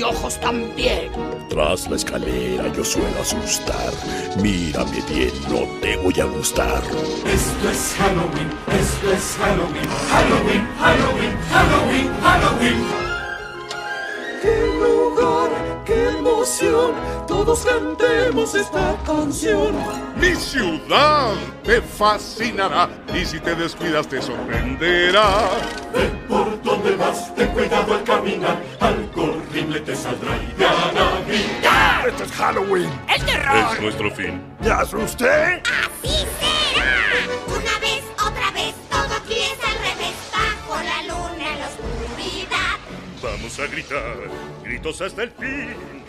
Y 0.00 0.02
ojos 0.02 0.40
también. 0.40 1.12
Tras 1.50 1.90
la 1.90 1.96
escalera 1.96 2.72
yo 2.72 2.82
suelo 2.82 3.20
asustar. 3.20 3.92
Mírame 4.40 5.02
bien, 5.06 5.30
no 5.50 5.66
te 5.82 5.94
voy 5.98 6.18
a 6.18 6.24
gustar. 6.24 6.82
Esto 7.26 7.70
es 7.70 7.94
Halloween, 7.98 8.48
esto 8.80 9.12
es 9.12 9.36
Halloween, 9.38 9.88
Halloween, 10.08 10.66
Halloween, 10.78 11.36
Halloween, 11.52 12.10
Halloween. 12.22 12.86
¡Qué 14.40 14.66
lugar, 14.80 15.50
qué 15.84 16.08
emoción! 16.08 16.92
Todos 17.28 17.66
cantemos 17.66 18.54
esta 18.54 18.96
canción. 19.04 19.74
Mi 20.20 20.34
ciudad 20.34 21.34
te 21.64 21.80
fascinará 21.80 22.90
y 23.14 23.24
si 23.24 23.40
te 23.40 23.54
descuidas 23.54 24.06
te 24.06 24.20
sorprenderá. 24.20 25.48
Ve 25.94 26.10
por 26.28 26.62
donde 26.62 26.94
vas, 26.96 27.34
ten 27.34 27.48
cuidado 27.48 27.94
al 27.94 28.04
caminar, 28.04 28.62
algo 28.80 29.22
horrible 29.22 29.80
te 29.80 29.96
saldrá 29.96 30.36
y 30.36 30.52
te 30.58 30.66
hará 30.66 31.22
gritar. 31.26 32.08
Esto 32.08 32.24
es 32.24 32.32
Halloween. 32.32 32.90
¡El 33.08 33.24
terror! 33.24 33.72
Es 33.72 33.80
nuestro 33.80 34.10
fin. 34.10 34.42
¿Ya 34.60 34.80
asusté? 34.80 35.62
¡Así 35.62 36.26
será! 36.38 37.00
Una 37.46 37.78
vez, 37.80 38.04
otra 38.14 38.50
vez, 38.50 38.74
todo 38.90 39.16
aquí 39.16 39.38
es 39.40 39.58
al 39.64 39.78
revés. 39.78 40.14
Bajo 40.32 40.82
la 40.82 41.02
luna 41.02 41.52
en 41.52 41.60
la 41.60 41.66
oscuridad. 41.66 42.76
Vamos 43.22 43.58
a 43.58 43.66
gritar, 43.68 44.16
gritos 44.64 45.00
hasta 45.00 45.22
el 45.22 45.30
fin. 45.30 45.99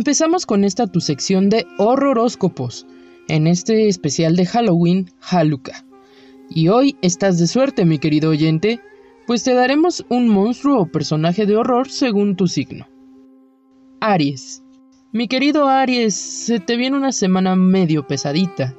Empezamos 0.00 0.46
con 0.46 0.64
esta 0.64 0.86
tu 0.86 1.02
sección 1.02 1.50
de 1.50 1.66
horroróscopos, 1.76 2.86
en 3.28 3.46
este 3.46 3.86
especial 3.86 4.34
de 4.34 4.46
Halloween, 4.46 5.10
Haluka. 5.20 5.84
Y 6.48 6.68
hoy 6.68 6.96
estás 7.02 7.38
de 7.38 7.46
suerte, 7.46 7.84
mi 7.84 7.98
querido 7.98 8.30
oyente, 8.30 8.80
pues 9.26 9.44
te 9.44 9.52
daremos 9.52 10.06
un 10.08 10.26
monstruo 10.26 10.80
o 10.80 10.86
personaje 10.86 11.44
de 11.44 11.54
horror 11.54 11.90
según 11.90 12.34
tu 12.34 12.48
signo. 12.48 12.88
Aries. 14.00 14.62
Mi 15.12 15.28
querido 15.28 15.68
Aries, 15.68 16.14
se 16.14 16.60
te 16.60 16.76
viene 16.76 16.96
una 16.96 17.12
semana 17.12 17.54
medio 17.54 18.06
pesadita. 18.06 18.74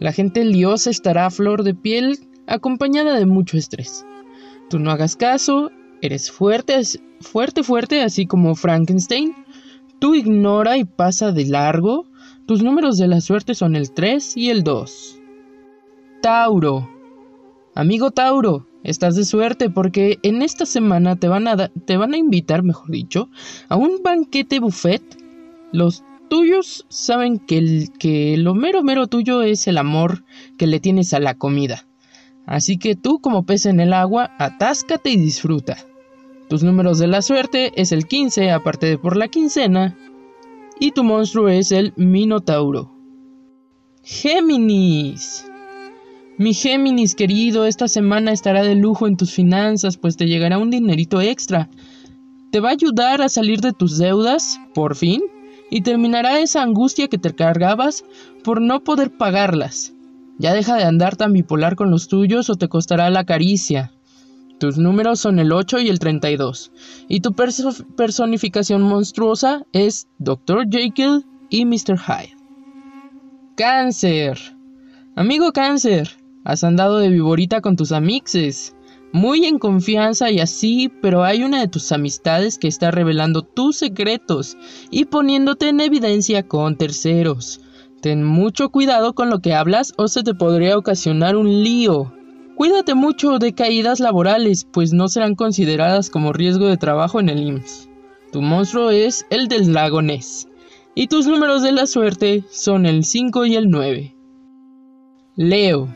La 0.00 0.10
gente 0.10 0.44
liosa 0.44 0.90
estará 0.90 1.26
a 1.26 1.30
flor 1.30 1.62
de 1.62 1.76
piel, 1.76 2.28
acompañada 2.48 3.14
de 3.14 3.26
mucho 3.26 3.56
estrés. 3.56 4.04
Tú 4.68 4.80
no 4.80 4.90
hagas 4.90 5.14
caso, 5.14 5.70
eres 6.02 6.32
fuerte, 6.32 6.82
fuerte, 7.20 7.62
fuerte, 7.62 8.02
así 8.02 8.26
como 8.26 8.56
Frankenstein. 8.56 9.32
Tú 9.98 10.14
ignora 10.14 10.76
y 10.76 10.84
pasa 10.84 11.32
de 11.32 11.46
largo. 11.46 12.06
Tus 12.46 12.62
números 12.62 12.96
de 12.98 13.08
la 13.08 13.20
suerte 13.20 13.54
son 13.54 13.74
el 13.76 13.92
3 13.92 14.36
y 14.36 14.50
el 14.50 14.62
2. 14.62 15.20
Tauro. 16.22 16.88
Amigo 17.74 18.10
Tauro, 18.10 18.66
estás 18.84 19.16
de 19.16 19.24
suerte 19.24 19.68
porque 19.68 20.18
en 20.22 20.42
esta 20.42 20.64
semana 20.64 21.16
te 21.16 21.28
van 21.28 21.46
a, 21.48 21.68
te 21.68 21.96
van 21.96 22.14
a 22.14 22.18
invitar, 22.18 22.62
mejor 22.62 22.90
dicho, 22.90 23.28
a 23.68 23.76
un 23.76 24.02
banquete 24.02 24.60
buffet. 24.60 25.02
Los 25.72 26.02
tuyos 26.28 26.86
saben 26.88 27.38
que, 27.38 27.58
el- 27.58 27.90
que 27.98 28.36
lo 28.38 28.54
mero 28.54 28.82
mero 28.82 29.06
tuyo 29.08 29.42
es 29.42 29.66
el 29.66 29.78
amor 29.78 30.24
que 30.58 30.66
le 30.66 30.80
tienes 30.80 31.12
a 31.14 31.20
la 31.20 31.34
comida. 31.34 31.86
Así 32.46 32.78
que 32.78 32.94
tú 32.94 33.18
como 33.20 33.44
pez 33.44 33.66
en 33.66 33.80
el 33.80 33.92
agua, 33.92 34.30
atáscate 34.38 35.10
y 35.10 35.16
disfruta. 35.16 35.76
Tus 36.48 36.62
números 36.62 36.98
de 36.98 37.08
la 37.08 37.22
suerte 37.22 37.72
es 37.74 37.90
el 37.90 38.06
15, 38.06 38.52
aparte 38.52 38.86
de 38.86 38.98
por 38.98 39.16
la 39.16 39.26
quincena, 39.26 39.96
y 40.78 40.92
tu 40.92 41.02
monstruo 41.02 41.48
es 41.48 41.72
el 41.72 41.92
Minotauro. 41.96 42.92
Géminis. 44.02 45.44
Mi 46.38 46.54
Géminis 46.54 47.16
querido, 47.16 47.66
esta 47.66 47.88
semana 47.88 48.30
estará 48.30 48.62
de 48.62 48.76
lujo 48.76 49.08
en 49.08 49.16
tus 49.16 49.32
finanzas, 49.32 49.96
pues 49.96 50.16
te 50.16 50.26
llegará 50.26 50.58
un 50.58 50.70
dinerito 50.70 51.20
extra. 51.20 51.68
Te 52.52 52.60
va 52.60 52.68
a 52.68 52.72
ayudar 52.72 53.22
a 53.22 53.28
salir 53.28 53.60
de 53.60 53.72
tus 53.72 53.98
deudas, 53.98 54.60
por 54.72 54.94
fin, 54.94 55.22
y 55.68 55.80
terminará 55.80 56.38
esa 56.38 56.62
angustia 56.62 57.08
que 57.08 57.18
te 57.18 57.34
cargabas 57.34 58.04
por 58.44 58.60
no 58.60 58.84
poder 58.84 59.10
pagarlas. 59.16 59.94
Ya 60.38 60.54
deja 60.54 60.76
de 60.76 60.84
andar 60.84 61.16
tan 61.16 61.32
bipolar 61.32 61.74
con 61.74 61.90
los 61.90 62.06
tuyos 62.06 62.50
o 62.50 62.54
te 62.54 62.68
costará 62.68 63.10
la 63.10 63.24
caricia. 63.24 63.95
Tus 64.58 64.78
números 64.78 65.20
son 65.20 65.38
el 65.38 65.52
8 65.52 65.80
y 65.80 65.88
el 65.88 65.98
32. 65.98 66.72
Y 67.08 67.20
tu 67.20 67.30
perso- 67.32 67.84
personificación 67.96 68.82
monstruosa 68.82 69.66
es 69.72 70.08
Dr. 70.18 70.66
Jekyll 70.70 71.26
y 71.50 71.64
Mr. 71.66 71.98
Hyde. 71.98 72.36
Cáncer. 73.56 74.38
Amigo 75.14 75.52
Cáncer, 75.52 76.10
has 76.44 76.64
andado 76.64 76.98
de 76.98 77.08
viborita 77.08 77.60
con 77.60 77.76
tus 77.76 77.92
amixes. 77.92 78.74
Muy 79.12 79.46
en 79.46 79.58
confianza 79.58 80.30
y 80.30 80.40
así, 80.40 80.90
pero 81.00 81.24
hay 81.24 81.42
una 81.42 81.60
de 81.60 81.68
tus 81.68 81.90
amistades 81.92 82.58
que 82.58 82.68
está 82.68 82.90
revelando 82.90 83.42
tus 83.42 83.76
secretos 83.76 84.58
y 84.90 85.06
poniéndote 85.06 85.68
en 85.68 85.80
evidencia 85.80 86.42
con 86.46 86.76
terceros. 86.76 87.60
Ten 88.02 88.22
mucho 88.24 88.68
cuidado 88.70 89.14
con 89.14 89.30
lo 89.30 89.38
que 89.38 89.54
hablas 89.54 89.94
o 89.96 90.08
se 90.08 90.22
te 90.22 90.34
podría 90.34 90.76
ocasionar 90.76 91.36
un 91.36 91.62
lío. 91.62 92.12
Cuídate 92.56 92.94
mucho 92.94 93.38
de 93.38 93.52
caídas 93.52 94.00
laborales, 94.00 94.64
pues 94.64 94.94
no 94.94 95.08
serán 95.08 95.34
consideradas 95.34 96.08
como 96.08 96.32
riesgo 96.32 96.66
de 96.68 96.78
trabajo 96.78 97.20
en 97.20 97.28
el 97.28 97.42
IMSS. 97.42 97.90
Tu 98.32 98.40
monstruo 98.40 98.90
es 98.90 99.26
el 99.28 99.48
del 99.48 99.74
lago. 99.74 100.00
Y 100.94 101.06
tus 101.08 101.26
números 101.26 101.62
de 101.62 101.72
la 101.72 101.86
suerte 101.86 102.44
son 102.50 102.86
el 102.86 103.04
5 103.04 103.44
y 103.44 103.56
el 103.56 103.68
9. 103.68 104.16
Leo. 105.36 105.94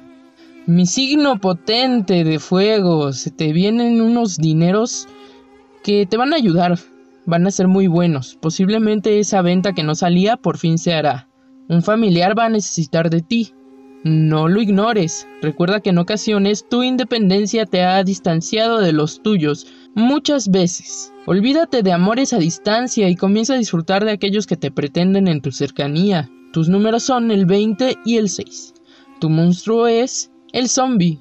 Mi 0.67 0.85
signo 0.85 1.41
potente 1.41 2.25
de 2.25 2.39
fuego. 2.39 3.15
Se 3.15 3.31
te 3.31 3.55
vienen 3.55 4.03
unos 4.03 4.37
dineros 4.37 5.09
que 5.83 6.05
te 6.05 6.19
van 6.19 6.35
a 6.35 6.37
ayudar. 6.37 6.79
Van 7.25 7.47
a 7.47 7.51
ser 7.51 7.69
muy 7.69 7.87
buenos. 7.87 8.37
Posiblemente 8.39 9.19
esa 9.19 9.41
venta 9.41 9.73
que 9.73 9.83
no 9.83 9.95
salía 9.95 10.37
por 10.37 10.59
fin 10.59 10.77
se 10.77 10.93
hará. 10.93 11.27
Un 11.71 11.83
familiar 11.83 12.39
va 12.39 12.45
a 12.45 12.51
necesitar 12.51 13.09
de 13.09 13.23
ti. 13.23 13.55
No 14.03 14.49
lo 14.49 14.63
ignores. 14.63 15.29
Recuerda 15.43 15.81
que 15.81 15.91
en 15.91 15.99
ocasiones 15.99 16.67
tu 16.69 16.83
independencia 16.83 17.67
te 17.67 17.83
ha 17.83 18.03
distanciado 18.03 18.81
de 18.81 18.93
los 18.93 19.23
tuyos 19.23 19.67
muchas 19.95 20.51
veces. 20.51 21.13
Olvídate 21.27 21.83
de 21.83 21.93
amores 21.93 22.33
a 22.33 22.39
distancia 22.39 23.09
y 23.09 23.17
comienza 23.17 23.55
a 23.55 23.59
disfrutar 23.59 24.05
de 24.05 24.13
aquellos 24.13 24.47
que 24.47 24.57
te 24.57 24.71
pretenden 24.71 25.29
en 25.29 25.43
tu 25.43 25.53
cercanía. 25.53 26.31
Tus 26.53 26.69
números 26.69 27.03
son 27.03 27.31
el 27.31 27.45
20 27.45 27.99
y 28.05 28.17
el 28.17 28.31
6. 28.31 28.75
Tu 29.21 29.29
monstruo 29.29 29.87
es 29.87 30.31
el 30.53 30.69
zombie. 30.69 31.21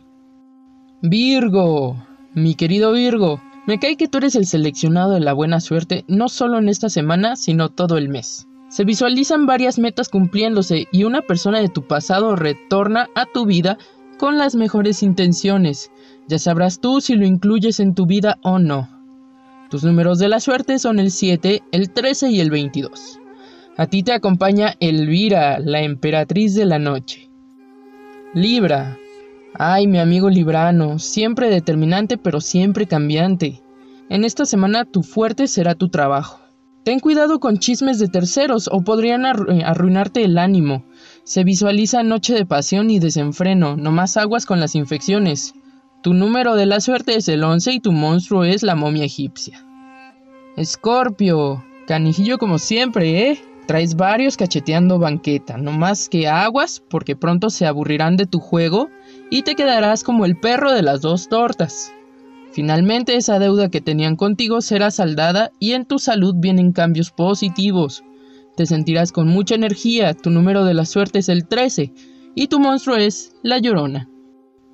Virgo. 1.01 2.05
Mi 2.33 2.55
querido 2.55 2.93
Virgo, 2.93 3.41
me 3.67 3.77
cae 3.77 3.97
que 3.97 4.07
tú 4.07 4.19
eres 4.19 4.35
el 4.35 4.45
seleccionado 4.45 5.11
de 5.11 5.19
la 5.19 5.33
buena 5.33 5.59
suerte 5.59 6.05
no 6.07 6.29
solo 6.29 6.57
en 6.57 6.69
esta 6.69 6.89
semana, 6.89 7.35
sino 7.35 7.69
todo 7.69 7.97
el 7.97 8.07
mes. 8.07 8.48
Se 8.69 8.83
visualizan 8.83 9.47
varias 9.47 9.79
metas 9.79 10.09
cumpliéndose 10.09 10.87
y 10.91 11.03
una 11.03 11.21
persona 11.23 11.59
de 11.59 11.69
tu 11.69 11.87
pasado 11.87 12.35
retorna 12.35 13.07
a 13.15 13.25
tu 13.25 13.45
vida 13.45 13.79
con 14.19 14.37
las 14.37 14.53
mejores 14.53 15.01
intenciones. 15.01 15.91
Ya 16.27 16.37
sabrás 16.37 16.79
tú 16.79 17.01
si 17.01 17.15
lo 17.15 17.25
incluyes 17.25 17.79
en 17.79 17.95
tu 17.95 18.05
vida 18.05 18.37
o 18.43 18.59
no. 18.59 18.87
Tus 19.71 19.83
números 19.83 20.19
de 20.19 20.29
la 20.29 20.39
suerte 20.39 20.77
son 20.77 20.99
el 20.99 21.09
7, 21.09 21.63
el 21.71 21.89
13 21.89 22.29
y 22.29 22.39
el 22.41 22.51
22. 22.51 23.19
A 23.75 23.87
ti 23.87 24.03
te 24.03 24.13
acompaña 24.13 24.75
Elvira, 24.79 25.57
la 25.59 25.81
emperatriz 25.81 26.53
de 26.53 26.65
la 26.65 26.77
noche. 26.77 27.29
Libra. 28.35 28.97
Ay, 29.55 29.87
mi 29.87 29.97
amigo 29.97 30.29
Librano, 30.29 30.99
siempre 30.99 31.49
determinante 31.49 32.17
pero 32.17 32.39
siempre 32.39 32.85
cambiante. 32.85 33.63
En 34.09 34.25
esta 34.25 34.45
semana 34.45 34.85
tu 34.85 35.01
fuerte 35.01 35.47
será 35.47 35.73
tu 35.73 35.89
trabajo. 35.89 36.39
Ten 36.83 36.99
cuidado 36.99 37.39
con 37.39 37.59
chismes 37.59 37.99
de 37.99 38.07
terceros 38.07 38.69
o 38.71 38.81
podrían 38.81 39.23
arru- 39.23 39.61
arruinarte 39.63 40.23
el 40.23 40.37
ánimo. 40.37 40.83
Se 41.23 41.43
visualiza 41.43 42.03
noche 42.03 42.33
de 42.33 42.45
pasión 42.45 42.89
y 42.89 42.99
desenfreno, 42.99 43.75
no 43.77 43.91
más 43.91 44.17
aguas 44.17 44.45
con 44.45 44.59
las 44.59 44.75
infecciones. 44.75 45.53
Tu 46.01 46.13
número 46.13 46.55
de 46.55 46.65
la 46.65 46.79
suerte 46.79 47.15
es 47.15 47.27
el 47.27 47.43
11 47.43 47.73
y 47.73 47.79
tu 47.79 47.91
monstruo 47.91 48.43
es 48.45 48.63
la 48.63 48.75
momia 48.75 49.03
egipcia. 49.03 49.63
Escorpio, 50.55 51.63
canijillo 51.87 52.37
como 52.37 52.57
siempre, 52.57 53.29
¿eh? 53.29 53.41
Traes 53.67 53.95
varios 53.95 54.35
cacheteando 54.35 54.97
banqueta, 54.97 55.57
no 55.57 55.71
más 55.71 56.09
que 56.09 56.27
aguas 56.27 56.81
porque 56.89 57.15
pronto 57.15 57.51
se 57.51 57.67
aburrirán 57.67 58.17
de 58.17 58.25
tu 58.25 58.39
juego 58.39 58.89
y 59.29 59.43
te 59.43 59.53
quedarás 59.55 60.03
como 60.03 60.25
el 60.25 60.37
perro 60.39 60.73
de 60.73 60.81
las 60.81 61.01
dos 61.01 61.29
tortas. 61.29 61.91
Finalmente 62.51 63.15
esa 63.15 63.39
deuda 63.39 63.69
que 63.69 63.81
tenían 63.81 64.15
contigo 64.15 64.61
será 64.61 64.91
saldada 64.91 65.51
y 65.59 65.73
en 65.73 65.85
tu 65.85 65.99
salud 65.99 66.35
vienen 66.37 66.71
cambios 66.71 67.11
positivos. 67.11 68.03
Te 68.55 68.65
sentirás 68.65 69.11
con 69.11 69.27
mucha 69.27 69.55
energía, 69.55 70.13
tu 70.13 70.29
número 70.29 70.65
de 70.65 70.73
la 70.73 70.85
suerte 70.85 71.19
es 71.19 71.29
el 71.29 71.47
13 71.47 71.93
y 72.35 72.47
tu 72.47 72.59
monstruo 72.59 72.95
es 72.95 73.35
la 73.43 73.59
llorona. 73.59 74.09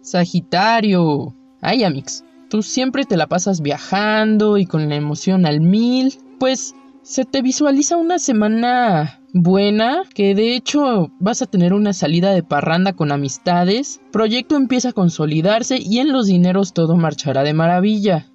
Sagitario. 0.01 1.35
Ay, 1.61 1.83
Amix, 1.83 2.23
tú 2.49 2.63
siempre 2.63 3.05
te 3.05 3.17
la 3.17 3.27
pasas 3.27 3.61
viajando 3.61 4.57
y 4.57 4.65
con 4.65 4.87
la 4.87 4.95
emoción 4.95 5.45
al 5.45 5.61
mil. 5.61 6.13
Pues 6.39 6.75
se 7.01 7.25
te 7.25 7.41
visualiza 7.41 7.97
una 7.97 8.19
semana 8.19 9.19
buena, 9.37 10.03
que 10.13 10.33
de 10.33 10.55
hecho 10.55 11.11
vas 11.19 11.41
a 11.41 11.45
tener 11.45 11.73
una 11.73 11.91
salida 11.91 12.31
de 12.31 12.41
parranda 12.41 12.93
con 12.93 13.11
amistades, 13.11 13.99
proyecto 14.13 14.55
empieza 14.55 14.89
a 14.89 14.93
consolidarse 14.93 15.77
y 15.77 15.99
en 15.99 16.13
los 16.13 16.27
dineros 16.27 16.73
todo 16.73 16.95
marchará 16.95 17.43
de 17.43 17.53
maravilla. 17.53 18.27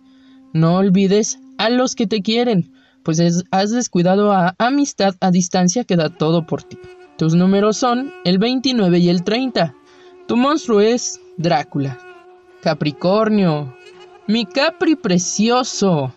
No 0.52 0.76
olvides 0.76 1.40
a 1.56 1.70
los 1.70 1.94
que 1.94 2.06
te 2.06 2.20
quieren, 2.20 2.70
pues 3.02 3.18
es- 3.18 3.44
has 3.50 3.70
descuidado 3.70 4.30
a 4.32 4.54
amistad 4.58 5.14
a 5.20 5.30
distancia 5.30 5.84
que 5.84 5.96
da 5.96 6.10
todo 6.10 6.44
por 6.46 6.62
ti. 6.64 6.78
Tus 7.16 7.34
números 7.34 7.78
son 7.78 8.12
el 8.24 8.38
29 8.38 8.98
y 8.98 9.08
el 9.08 9.24
30. 9.24 9.74
Tu 10.28 10.36
monstruo 10.36 10.80
es 10.82 11.18
Drácula. 11.38 11.98
Capricornio. 12.60 13.74
Mi 14.26 14.44
Capri 14.44 14.96
precioso. 14.96 16.12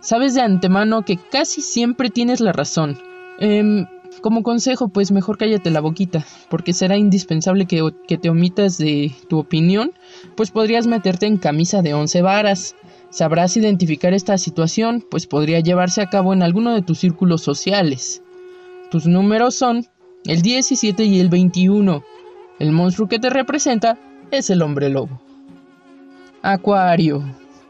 Sabes 0.00 0.34
de 0.34 0.40
antemano 0.42 1.04
que 1.04 1.16
casi 1.16 1.60
siempre 1.60 2.10
tienes 2.10 2.40
la 2.40 2.52
razón. 2.52 2.98
Em, 3.38 3.86
como 4.24 4.42
consejo, 4.42 4.88
pues 4.88 5.12
mejor 5.12 5.36
cállate 5.36 5.70
la 5.70 5.82
boquita, 5.82 6.24
porque 6.48 6.72
será 6.72 6.96
indispensable 6.96 7.66
que, 7.66 7.86
que 8.08 8.16
te 8.16 8.30
omitas 8.30 8.78
de 8.78 9.12
tu 9.28 9.38
opinión, 9.38 9.92
pues 10.34 10.50
podrías 10.50 10.86
meterte 10.86 11.26
en 11.26 11.36
camisa 11.36 11.82
de 11.82 11.92
once 11.92 12.22
varas. 12.22 12.74
Sabrás 13.10 13.54
identificar 13.58 14.14
esta 14.14 14.38
situación, 14.38 15.04
pues 15.10 15.26
podría 15.26 15.60
llevarse 15.60 16.00
a 16.00 16.08
cabo 16.08 16.32
en 16.32 16.42
alguno 16.42 16.72
de 16.72 16.80
tus 16.80 17.00
círculos 17.00 17.42
sociales. 17.42 18.22
Tus 18.90 19.06
números 19.06 19.56
son 19.56 19.84
el 20.24 20.40
17 20.40 21.04
y 21.04 21.20
el 21.20 21.28
21. 21.28 22.02
El 22.60 22.72
monstruo 22.72 23.08
que 23.08 23.18
te 23.18 23.28
representa 23.28 23.98
es 24.30 24.48
el 24.48 24.62
hombre 24.62 24.88
lobo. 24.88 25.20
Acuario. 26.40 27.22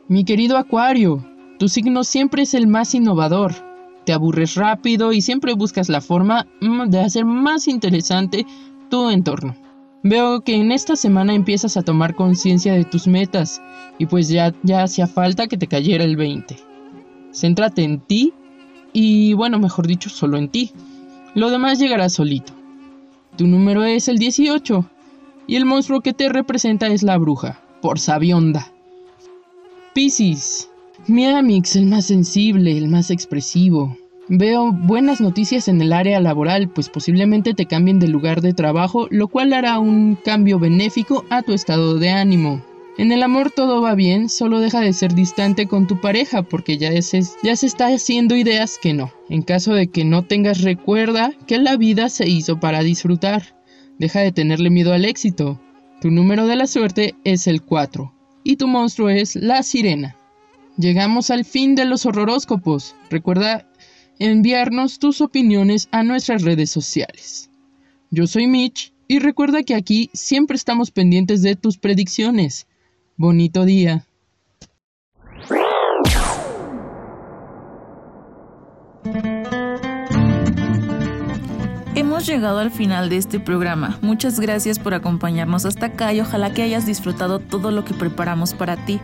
Mi 0.06 0.24
querido 0.24 0.56
Acuario, 0.56 1.26
tu 1.58 1.68
signo 1.68 2.04
siempre 2.04 2.42
es 2.42 2.54
el 2.54 2.68
más 2.68 2.94
innovador. 2.94 3.73
Te 4.04 4.12
aburres 4.12 4.54
rápido 4.54 5.12
y 5.12 5.22
siempre 5.22 5.54
buscas 5.54 5.88
la 5.88 6.00
forma 6.00 6.46
mm, 6.60 6.88
de 6.88 7.00
hacer 7.00 7.24
más 7.24 7.68
interesante 7.68 8.46
tu 8.90 9.10
entorno. 9.10 9.56
Veo 10.02 10.42
que 10.42 10.54
en 10.54 10.70
esta 10.70 10.96
semana 10.96 11.34
empiezas 11.34 11.78
a 11.78 11.82
tomar 11.82 12.14
conciencia 12.14 12.74
de 12.74 12.84
tus 12.84 13.06
metas 13.06 13.62
y 13.98 14.06
pues 14.06 14.28
ya, 14.28 14.54
ya 14.62 14.82
hacía 14.82 15.06
falta 15.06 15.46
que 15.46 15.56
te 15.56 15.66
cayera 15.66 16.04
el 16.04 16.16
20. 16.16 16.56
Céntrate 17.32 17.82
en 17.82 18.00
ti 18.00 18.34
y 18.92 19.32
bueno, 19.32 19.58
mejor 19.58 19.86
dicho, 19.86 20.10
solo 20.10 20.36
en 20.36 20.48
ti. 20.48 20.72
Lo 21.34 21.50
demás 21.50 21.78
llegará 21.78 22.10
solito. 22.10 22.52
Tu 23.36 23.46
número 23.46 23.82
es 23.82 24.08
el 24.08 24.18
18 24.18 24.84
y 25.46 25.56
el 25.56 25.64
monstruo 25.64 26.00
que 26.00 26.12
te 26.12 26.28
representa 26.28 26.86
es 26.88 27.02
la 27.02 27.16
bruja, 27.16 27.60
por 27.80 27.98
sabionda. 27.98 28.70
Piscis, 29.94 30.68
mi 31.06 31.26
Amix, 31.26 31.76
el 31.76 31.86
más 31.86 32.06
sensible, 32.06 32.76
el 32.76 32.88
más 32.88 33.10
expresivo. 33.10 33.96
Veo 34.28 34.72
buenas 34.72 35.20
noticias 35.20 35.68
en 35.68 35.82
el 35.82 35.92
área 35.92 36.20
laboral, 36.20 36.68
pues 36.68 36.88
posiblemente 36.88 37.52
te 37.52 37.66
cambien 37.66 37.98
de 37.98 38.08
lugar 38.08 38.40
de 38.40 38.54
trabajo, 38.54 39.06
lo 39.10 39.28
cual 39.28 39.52
hará 39.52 39.78
un 39.78 40.16
cambio 40.16 40.58
benéfico 40.58 41.24
a 41.28 41.42
tu 41.42 41.52
estado 41.52 41.98
de 41.98 42.10
ánimo. 42.10 42.64
En 42.96 43.12
el 43.12 43.22
amor 43.22 43.50
todo 43.50 43.82
va 43.82 43.94
bien, 43.94 44.28
solo 44.28 44.60
deja 44.60 44.80
de 44.80 44.92
ser 44.92 45.14
distante 45.14 45.66
con 45.66 45.86
tu 45.86 46.00
pareja 46.00 46.42
porque 46.42 46.78
ya 46.78 46.90
se, 47.02 47.22
ya 47.42 47.56
se 47.56 47.66
está 47.66 47.88
haciendo 47.88 48.36
ideas 48.36 48.78
que 48.80 48.94
no. 48.94 49.10
En 49.28 49.42
caso 49.42 49.74
de 49.74 49.88
que 49.88 50.04
no 50.04 50.22
tengas 50.22 50.62
recuerda 50.62 51.32
que 51.46 51.58
la 51.58 51.76
vida 51.76 52.08
se 52.08 52.28
hizo 52.28 52.60
para 52.60 52.82
disfrutar. 52.82 53.56
Deja 53.98 54.20
de 54.20 54.32
tenerle 54.32 54.70
miedo 54.70 54.92
al 54.92 55.04
éxito. 55.04 55.60
Tu 56.00 56.10
número 56.10 56.46
de 56.46 56.56
la 56.56 56.66
suerte 56.66 57.14
es 57.24 57.46
el 57.46 57.62
4 57.62 58.12
y 58.44 58.56
tu 58.56 58.68
monstruo 58.68 59.08
es 59.08 59.36
la 59.36 59.62
sirena. 59.62 60.16
Llegamos 60.76 61.30
al 61.30 61.44
fin 61.44 61.76
de 61.76 61.84
los 61.84 62.04
horroróscopos. 62.04 62.96
Recuerda 63.08 63.68
enviarnos 64.18 64.98
tus 64.98 65.20
opiniones 65.20 65.88
a 65.92 66.02
nuestras 66.02 66.42
redes 66.42 66.70
sociales. 66.70 67.48
Yo 68.10 68.26
soy 68.26 68.48
Mitch 68.48 68.92
y 69.06 69.20
recuerda 69.20 69.62
que 69.62 69.74
aquí 69.74 70.10
siempre 70.14 70.56
estamos 70.56 70.90
pendientes 70.90 71.42
de 71.42 71.54
tus 71.54 71.78
predicciones. 71.78 72.66
Bonito 73.16 73.64
día. 73.64 74.04
Hemos 81.94 82.26
llegado 82.26 82.58
al 82.58 82.72
final 82.72 83.08
de 83.10 83.18
este 83.18 83.38
programa. 83.38 83.98
Muchas 84.02 84.40
gracias 84.40 84.80
por 84.80 84.94
acompañarnos 84.94 85.64
hasta 85.66 85.86
acá 85.86 86.12
y 86.12 86.20
ojalá 86.20 86.52
que 86.52 86.62
hayas 86.62 86.84
disfrutado 86.84 87.38
todo 87.38 87.70
lo 87.70 87.84
que 87.84 87.94
preparamos 87.94 88.54
para 88.54 88.84
ti. 88.84 89.00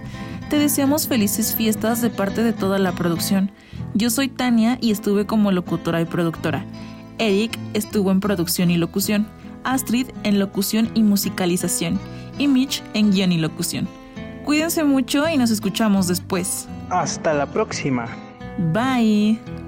Te 0.50 0.58
deseamos 0.58 1.06
felices 1.06 1.54
fiestas 1.54 2.02
de 2.02 2.10
parte 2.10 2.42
de 2.42 2.52
toda 2.52 2.80
la 2.80 2.90
producción. 2.90 3.52
Yo 3.94 4.10
soy 4.10 4.26
Tania 4.26 4.78
y 4.80 4.90
estuve 4.90 5.24
como 5.24 5.52
locutora 5.52 6.00
y 6.00 6.06
productora. 6.06 6.64
Eric 7.18 7.56
estuvo 7.72 8.10
en 8.10 8.18
producción 8.18 8.68
y 8.72 8.76
locución. 8.76 9.28
Astrid 9.62 10.08
en 10.24 10.40
locución 10.40 10.90
y 10.94 11.04
musicalización. 11.04 12.00
Y 12.36 12.48
Mitch 12.48 12.82
en 12.94 13.12
guion 13.12 13.30
y 13.30 13.38
locución. 13.38 13.86
Cuídense 14.44 14.82
mucho 14.82 15.28
y 15.28 15.36
nos 15.36 15.52
escuchamos 15.52 16.08
después. 16.08 16.68
Hasta 16.88 17.32
la 17.32 17.46
próxima. 17.46 18.08
Bye. 18.72 19.59